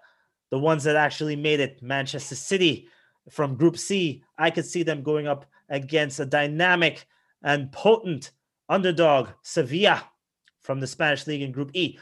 [0.50, 2.88] the ones that actually made it, Manchester City
[3.30, 4.24] from Group C.
[4.38, 7.06] I could see them going up against a dynamic
[7.44, 8.32] and potent
[8.70, 10.04] underdog, Sevilla
[10.62, 11.98] from the Spanish league in Group E.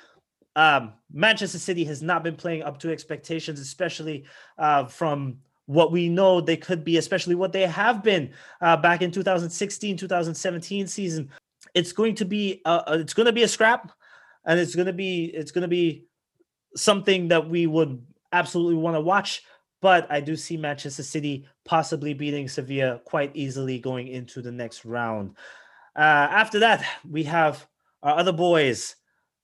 [0.56, 4.26] Um, Manchester City has not been playing up to expectations, especially
[4.58, 8.32] uh, from what we know they could be, especially what they have been
[8.62, 11.30] uh, back in 2016, 2017 season.
[11.74, 13.91] It's going to be uh, it's going to be a scrap,
[14.46, 16.06] and it's going to be it's going to be
[16.76, 18.02] something that we would
[18.40, 19.44] absolutely want to watch.
[19.82, 24.86] But I do see Manchester City possibly beating Sevilla quite easily going into the next
[24.86, 25.36] round.
[25.96, 27.68] Uh, after that, we have
[28.04, 28.96] our other boys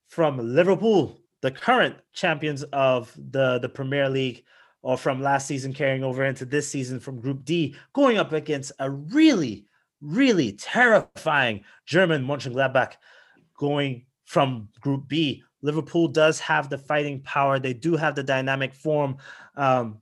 [0.08, 4.44] from Liverpool, the current champions of the, the Premier League,
[4.82, 8.72] or from last season carrying over into this season from Group D, going up against
[8.80, 9.66] a really,
[10.02, 12.94] really terrifying German Mönchengladbach
[13.56, 15.44] going from Group B.
[15.62, 17.60] Liverpool does have the fighting power.
[17.60, 19.18] They do have the dynamic form.
[19.56, 20.02] Um,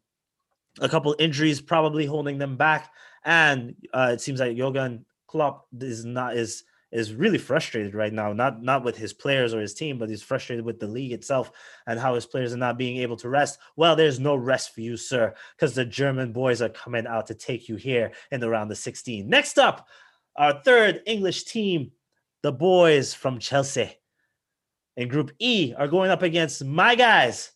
[0.79, 2.91] a couple injuries probably holding them back,
[3.25, 8.33] and uh, it seems like Jurgen Klopp is not is is really frustrated right now.
[8.33, 11.51] Not not with his players or his team but he's frustrated with the league itself
[11.85, 13.59] and how his players are not being able to rest.
[13.75, 17.35] Well there's no rest for you sir because the german boys are coming out to
[17.35, 19.87] take you here in the round of 16 next up
[20.35, 21.91] our third english team
[22.41, 23.98] the boys from chelsea
[24.99, 27.51] in group e are going up against my guys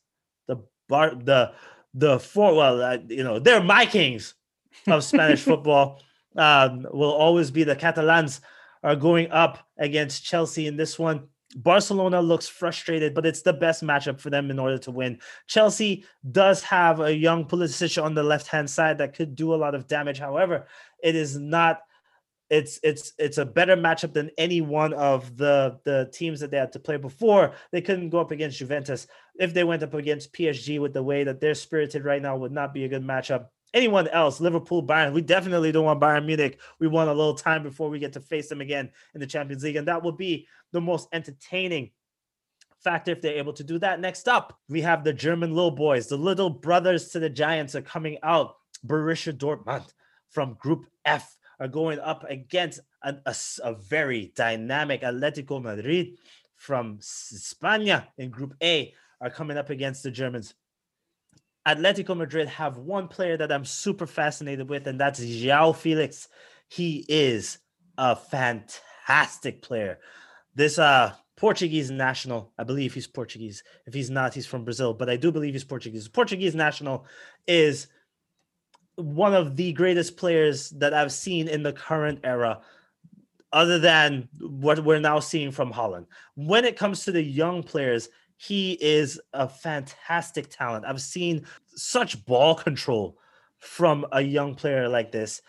[0.48, 1.52] the bar the
[1.94, 4.34] the four well uh, you know they're my kings
[4.88, 6.02] of spanish football
[6.36, 8.42] um, will always be the catalans
[8.84, 11.28] are going up against Chelsea in this one.
[11.56, 15.20] Barcelona looks frustrated, but it's the best matchup for them in order to win.
[15.48, 19.56] Chelsea does have a young Pulisic on the left hand side that could do a
[19.56, 20.20] lot of damage.
[20.20, 20.68] However,
[21.02, 21.82] it is not.
[22.54, 26.58] It's it's it's a better matchup than any one of the the teams that they
[26.58, 27.54] had to play before.
[27.72, 29.08] They couldn't go up against Juventus.
[29.40, 32.52] If they went up against PSG with the way that they're spirited right now, would
[32.52, 35.14] not be a good matchup anyone else, Liverpool, Bayern.
[35.14, 36.60] We definitely don't want Bayern Munich.
[36.80, 39.64] We want a little time before we get to face them again in the Champions
[39.64, 39.76] League.
[39.76, 41.92] And that will be the most entertaining
[42.84, 44.00] factor if they're able to do that.
[44.00, 47.82] Next up, we have the German little boys, the little brothers to the Giants are
[47.82, 48.56] coming out.
[48.86, 49.94] Borussia Dortmund
[50.30, 56.18] from Group F are going up against a, a, a very dynamic Atletico Madrid
[56.56, 60.54] from Spain in Group A are coming up against the Germans.
[61.68, 66.28] Atletico Madrid have one player that I'm super fascinated with, and that's João Felix.
[66.70, 67.60] He is
[67.98, 70.00] a fantastic player.
[70.56, 73.64] This uh Portuguese national, I believe he's Portuguese.
[73.86, 76.08] If he's not, he's from Brazil, but I do believe he's Portuguese.
[76.08, 77.06] Portuguese national
[77.48, 77.88] is
[78.96, 82.62] one of the greatest players that I've seen in the current era,
[83.52, 86.08] other than what we're now seeing from Haaland.
[86.36, 90.86] When it comes to the young players, he is a fantastic talent.
[90.86, 93.18] I've seen such ball control
[93.60, 95.42] from a young player like this.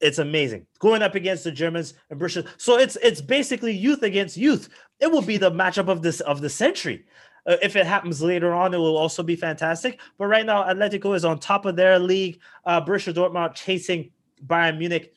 [0.00, 0.66] It's amazing.
[0.78, 2.44] Going up against the Germans and British.
[2.56, 4.70] So it's it's basically youth against youth.
[4.98, 7.04] It will be the matchup of this of the century.
[7.46, 10.00] Uh, if it happens later on, it will also be fantastic.
[10.18, 12.40] But right now, Atletico is on top of their league.
[12.64, 14.10] Uh, Borussia Dortmund chasing
[14.46, 15.14] Bayern Munich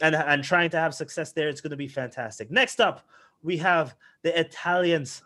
[0.00, 1.48] and, and trying to have success there.
[1.48, 2.50] It's going to be fantastic.
[2.50, 3.06] Next up,
[3.42, 5.22] we have the Italians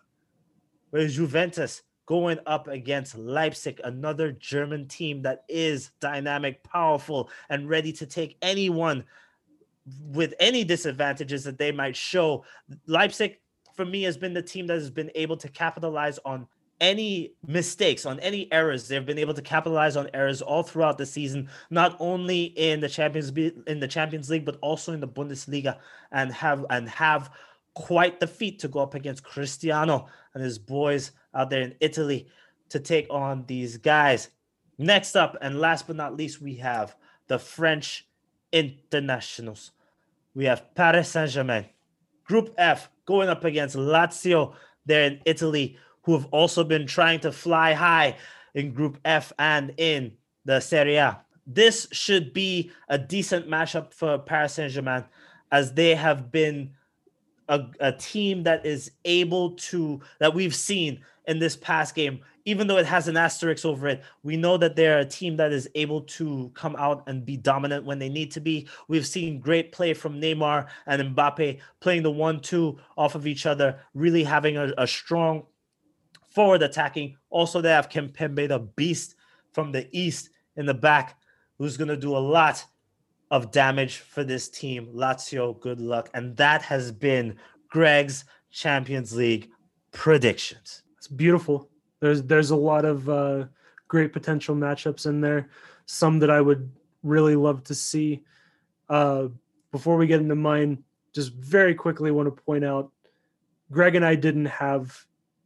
[0.90, 7.92] with Juventus going up against Leipzig, another German team that is dynamic, powerful, and ready
[7.92, 9.04] to take anyone
[10.12, 12.44] with any disadvantages that they might show.
[12.86, 13.38] Leipzig
[13.76, 16.48] for me has been the team that has been able to capitalize on
[16.80, 18.88] any mistakes on any errors.
[18.88, 22.88] They've been able to capitalize on errors all throughout the season not only in the
[22.88, 23.30] champions
[23.66, 25.78] in the champions league but also in the bundesliga
[26.12, 27.30] and have and have
[27.74, 32.26] quite the feat to go up against cristiano and his boys out there in italy
[32.68, 34.28] to take on these guys.
[34.78, 36.94] Next up and last but not least we have
[37.28, 38.06] the french
[38.52, 39.72] internationals.
[40.34, 41.66] We have paris saint-germain
[42.26, 44.54] group f going up against Lazio
[44.84, 48.16] there in Italy, who have also been trying to fly high
[48.54, 50.12] in Group F and in
[50.44, 51.20] the Serie A.
[51.46, 55.04] This should be a decent matchup for Paris Saint Germain,
[55.52, 56.70] as they have been
[57.48, 62.68] a, a team that is able to, that we've seen in this past game even
[62.68, 65.68] though it has an asterisk over it, we know that they're a team that is
[65.74, 68.68] able to come out and be dominant when they need to be.
[68.86, 73.46] We've seen great play from Neymar and Mbappe playing the one two off of each
[73.46, 75.42] other, really having a, a strong
[76.30, 77.16] forward attacking.
[77.30, 79.16] Also, they have Kimpembe, the beast
[79.52, 81.18] from the east in the back,
[81.58, 82.64] who's going to do a lot
[83.30, 84.88] of damage for this team.
[84.94, 86.10] Lazio, good luck.
[86.14, 87.36] And that has been
[87.68, 89.50] Greg's Champions League
[89.92, 90.82] predictions.
[90.96, 91.68] It's beautiful.
[92.00, 93.44] There's there's a lot of uh,
[93.88, 95.48] great potential matchups in there.
[95.86, 96.70] Some that I would
[97.02, 98.22] really love to see.
[98.88, 99.28] Uh,
[99.72, 100.82] before we get into mine,
[101.14, 102.92] just very quickly want to point out,
[103.70, 105.04] Greg and I didn't have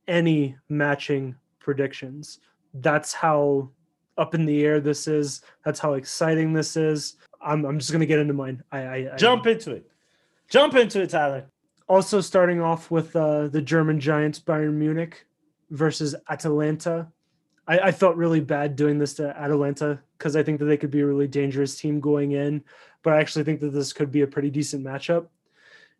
[0.08, 2.40] any matching predictions.
[2.74, 3.70] That's how
[4.18, 5.42] up in the air this is.
[5.64, 7.16] That's how exciting this is.
[7.40, 8.62] I'm, I'm just gonna get into mine.
[8.70, 9.90] I, I, I jump into it.
[10.48, 11.46] Jump into it, Tyler.
[11.88, 15.26] Also, starting off with uh, the German Giants, Bayern Munich
[15.70, 17.08] versus Atalanta.
[17.66, 20.90] I, I felt really bad doing this to Atalanta because I think that they could
[20.90, 22.62] be a really dangerous team going in,
[23.02, 25.26] but I actually think that this could be a pretty decent matchup.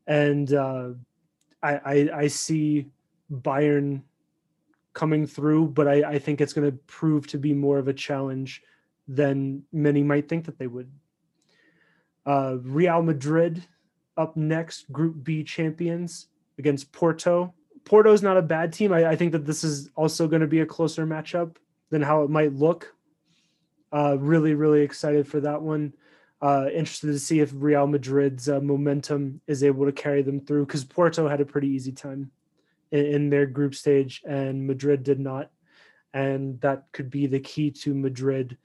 [0.07, 0.91] And uh,
[1.63, 2.87] I, I, I see
[3.33, 4.03] Bayern
[4.93, 7.95] coming through, but I, I think it's going to prove to be more of a
[7.95, 8.63] challenge
[9.07, 10.91] than many might think that they would.
[12.27, 13.65] Uh, Real Madrid
[14.17, 16.27] up next, Group B champions
[16.59, 17.55] against Porto.
[17.85, 18.93] Porto's not a bad team.
[18.93, 21.57] I, I think that this is also going to be a closer matchup
[21.91, 22.95] than how it might look.
[23.93, 25.93] Uh, really, really excited for that one.
[26.43, 30.65] Uh, interested to see if Real Madrid's uh, momentum is able to carry them through
[30.65, 32.31] because Porto had a pretty easy time
[32.93, 35.51] in, in, their group stage and Madrid did not.
[36.15, 38.57] And that could be the key to Madrid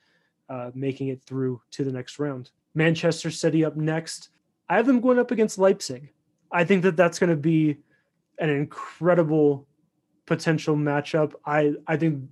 [0.48, 2.50] uh, making it through to the next round.
[2.76, 4.30] Manchester City up next.
[4.70, 6.12] I have them going up against Leipzig.
[6.52, 7.78] I think that that's going to be
[8.40, 9.68] an incredible
[10.26, 11.34] potential matchup.
[11.46, 12.24] I I think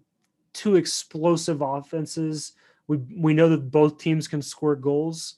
[0.53, 2.53] two explosive offenses.
[2.87, 5.35] We we know that both teams can score goals,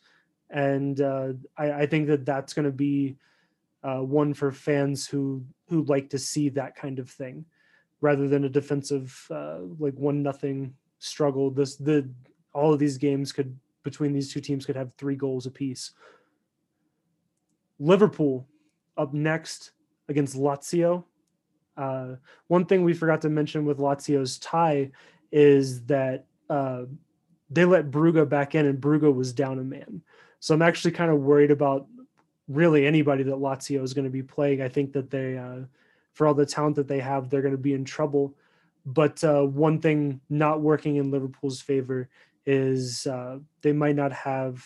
[0.49, 3.17] and uh, I, I think that that's going to be
[3.83, 7.45] uh, one for fans who who like to see that kind of thing,
[8.01, 11.51] rather than a defensive uh, like one nothing struggle.
[11.51, 12.09] This the
[12.53, 15.91] all of these games could between these two teams could have three goals apiece.
[17.79, 18.45] Liverpool
[18.97, 19.71] up next
[20.09, 21.05] against Lazio.
[21.77, 22.15] Uh,
[22.47, 24.91] one thing we forgot to mention with Lazio's tie
[25.31, 26.83] is that uh,
[27.49, 30.01] they let Brugge back in, and Brugge was down a man.
[30.39, 31.87] So I'm actually kind of worried about
[32.47, 34.61] really anybody that Lazio is going to be playing.
[34.61, 35.61] I think that they, uh,
[36.13, 38.33] for all the talent that they have, they're going to be in trouble.
[38.85, 42.09] But uh, one thing not working in Liverpool's favor
[42.45, 44.63] is uh, they might not have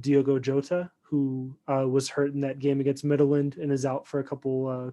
[0.00, 4.20] Diogo Jota, who uh, was hurt in that game against Midtjylland and is out for
[4.20, 4.66] a couple.
[4.66, 4.90] Uh,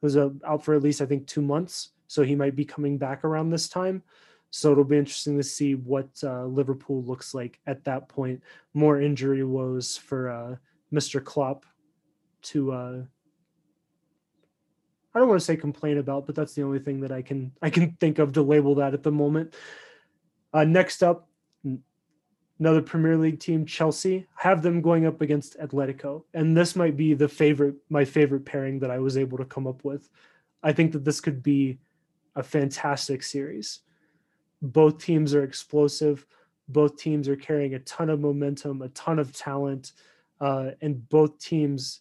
[0.00, 2.98] was uh, out for at least I think two months, so he might be coming
[2.98, 4.02] back around this time.
[4.50, 8.42] So it'll be interesting to see what uh, Liverpool looks like at that point.
[8.74, 10.56] More injury woes for uh,
[10.92, 11.24] Mr.
[11.24, 11.64] Klopp
[12.42, 13.02] to uh,
[15.14, 17.52] I don't want to say complain about, but that's the only thing that I can
[17.60, 19.54] I can think of to label that at the moment.
[20.52, 21.28] Uh, next up,
[22.58, 27.14] another Premier League team, Chelsea, have them going up against Atletico, and this might be
[27.14, 30.08] the favorite my favorite pairing that I was able to come up with.
[30.62, 31.78] I think that this could be
[32.36, 33.80] a fantastic series.
[34.60, 36.26] Both teams are explosive.
[36.68, 39.92] Both teams are carrying a ton of momentum, a ton of talent,
[40.40, 42.00] uh, and both teams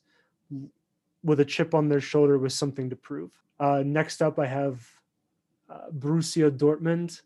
[1.24, 3.32] with a chip on their shoulder with something to prove.
[3.60, 4.88] Uh, next up, I have
[5.70, 7.22] uh, Borussia Dortmund,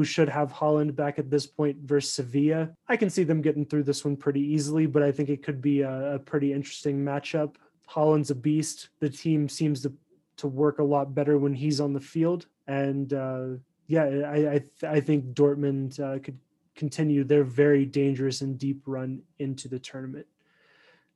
[0.00, 2.70] who should have Haaland back at this point versus Sevilla.
[2.88, 5.60] I can see them getting through this one pretty easily, but I think it could
[5.60, 7.56] be a, a pretty interesting matchup.
[7.86, 8.88] Haaland's a beast.
[9.00, 9.92] The team seems to
[10.38, 13.48] to work a lot better when he's on the field, and uh,
[13.88, 16.38] yeah, I I, I, think Dortmund uh, could
[16.74, 20.26] continue their very dangerous and deep run into the tournament.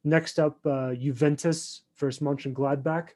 [0.04, 3.08] Next up, uh, Juventus versus Mönchengladbach.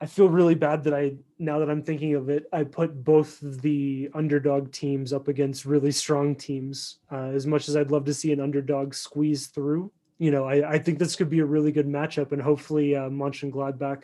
[0.00, 3.38] I feel really bad that I, now that I'm thinking of it, I put both
[3.40, 6.98] the underdog teams up against really strong teams.
[7.10, 10.72] Uh, as much as I'd love to see an underdog squeeze through, you know, I,
[10.72, 14.02] I think this could be a really good matchup, and hopefully, uh, Mönchengladbach,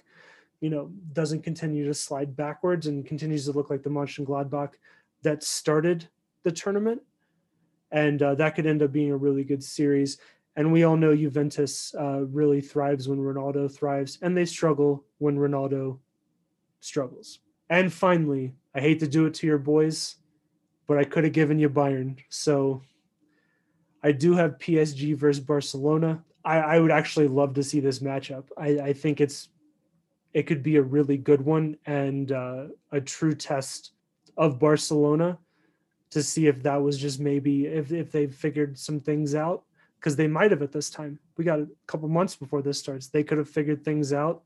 [0.61, 4.74] you know, doesn't continue to slide backwards and continues to look like the Mönchengladbach
[5.22, 6.09] that started
[6.43, 7.03] the tournament,
[7.90, 10.18] and uh, that could end up being a really good series.
[10.57, 15.38] And we all know Juventus uh, really thrives when Ronaldo thrives, and they struggle when
[15.38, 15.98] Ronaldo
[16.80, 17.38] struggles.
[17.70, 20.16] And finally, I hate to do it to your boys,
[20.86, 22.18] but I could have given you Bayern.
[22.28, 22.82] So
[24.03, 26.22] I do have PSG versus Barcelona.
[26.44, 28.44] I, I would actually love to see this matchup.
[28.59, 29.48] I, I think it's
[30.34, 33.92] it could be a really good one and uh, a true test
[34.36, 35.38] of Barcelona
[36.11, 39.64] to see if that was just maybe if if they figured some things out
[40.03, 41.20] because they might have at this time.
[41.36, 43.07] We got a couple months before this starts.
[43.07, 44.42] They could have figured things out,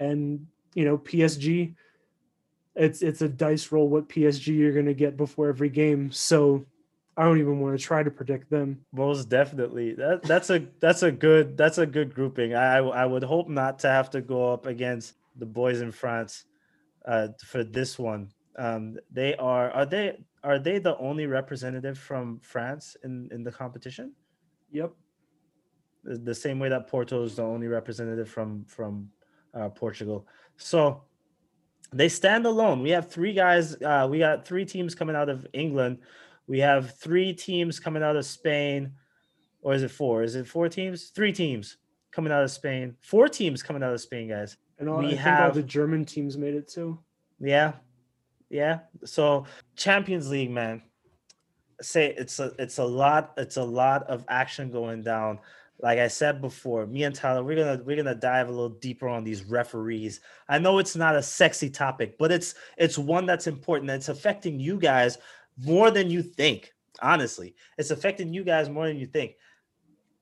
[0.00, 1.74] and you know, PSG.
[2.74, 6.10] It's it's a dice roll what PSG you're going to get before every game.
[6.10, 6.64] So
[7.16, 8.80] I don't even want to try to predict them.
[8.92, 9.92] Most definitely.
[9.92, 12.54] That that's a that's a good that's a good grouping.
[12.54, 16.46] I I would hope not to have to go up against the boys in France
[17.04, 18.30] uh, for this one.
[18.56, 23.52] Um, they are are they are they the only representative from France in in the
[23.52, 24.14] competition?
[24.74, 24.92] Yep.
[26.02, 29.08] The same way that Porto is the only representative from from
[29.54, 30.26] uh, Portugal.
[30.58, 31.04] So
[31.92, 32.82] they stand alone.
[32.82, 33.80] We have three guys.
[33.80, 35.98] Uh, we got three teams coming out of England.
[36.46, 38.92] We have three teams coming out of Spain,
[39.62, 40.22] or is it four?
[40.22, 41.08] Is it four teams?
[41.08, 41.78] Three teams
[42.10, 42.96] coming out of Spain.
[43.00, 44.58] Four teams coming out of Spain, guys.
[44.78, 46.98] And all, we I have all the German teams made it too.
[47.40, 47.74] Yeah,
[48.50, 48.80] yeah.
[49.04, 49.46] So
[49.76, 50.82] Champions League, man
[51.80, 55.38] say it's a it's a lot it's a lot of action going down.
[55.80, 59.08] Like i said before me and tyler we're gonna we're gonna dive a little deeper
[59.08, 60.20] on these referees.
[60.48, 64.60] I know it's not a sexy topic but it's it's one that's important it's affecting
[64.60, 65.18] you guys
[65.58, 66.72] more than you think
[67.02, 67.54] honestly.
[67.78, 69.34] It's affecting you guys more than you think.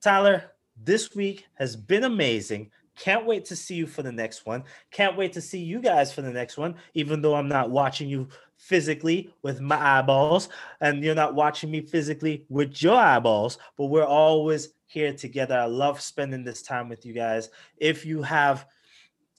[0.01, 0.51] Tyler
[0.83, 2.71] this week has been amazing.
[2.97, 4.63] Can't wait to see you for the next one.
[4.91, 8.07] Can't wait to see you guys for the next one, even though I'm not watching
[8.07, 8.27] you
[8.63, 10.47] physically with my eyeballs
[10.79, 15.57] and you're not watching me physically with your eyeballs, but we're always here together.
[15.57, 17.49] I love spending this time with you guys.
[17.77, 18.65] If you have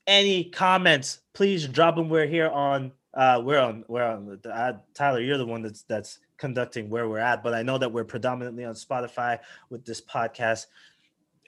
[0.07, 2.11] any comments, please drop them.
[2.11, 6.18] We're here on uh we're on we're on uh, Tyler, you're the one that's that's
[6.37, 9.39] conducting where we're at, but I know that we're predominantly on Spotify
[9.70, 10.66] with this podcast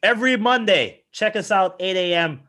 [0.03, 1.03] every Monday.
[1.12, 2.41] Check us out, 8 a.m.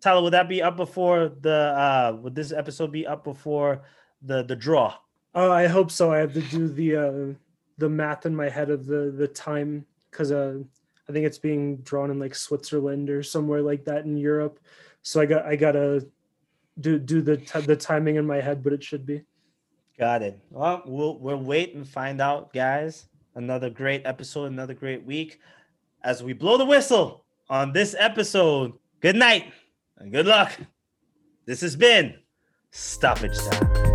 [0.00, 3.82] Tyler, would that be up before the uh would this episode be up before
[4.22, 4.94] the the draw?
[5.34, 6.12] Uh, I hope so.
[6.12, 7.34] I have to do the uh
[7.78, 10.58] the math in my head of the the time because uh
[11.08, 14.58] I think it's being drawn in like Switzerland or somewhere like that in Europe.
[15.02, 16.06] So I got I gotta
[16.80, 19.22] do do the t- the timing in my head, but it should be.
[19.98, 20.38] Got it.
[20.50, 23.06] Well, we'll we'll wait and find out, guys.
[23.34, 25.40] Another great episode, another great week
[26.02, 28.72] as we blow the whistle on this episode.
[29.00, 29.52] Good night
[29.98, 30.52] and good luck.
[31.44, 32.14] This has been
[32.70, 33.85] Stoppage Time.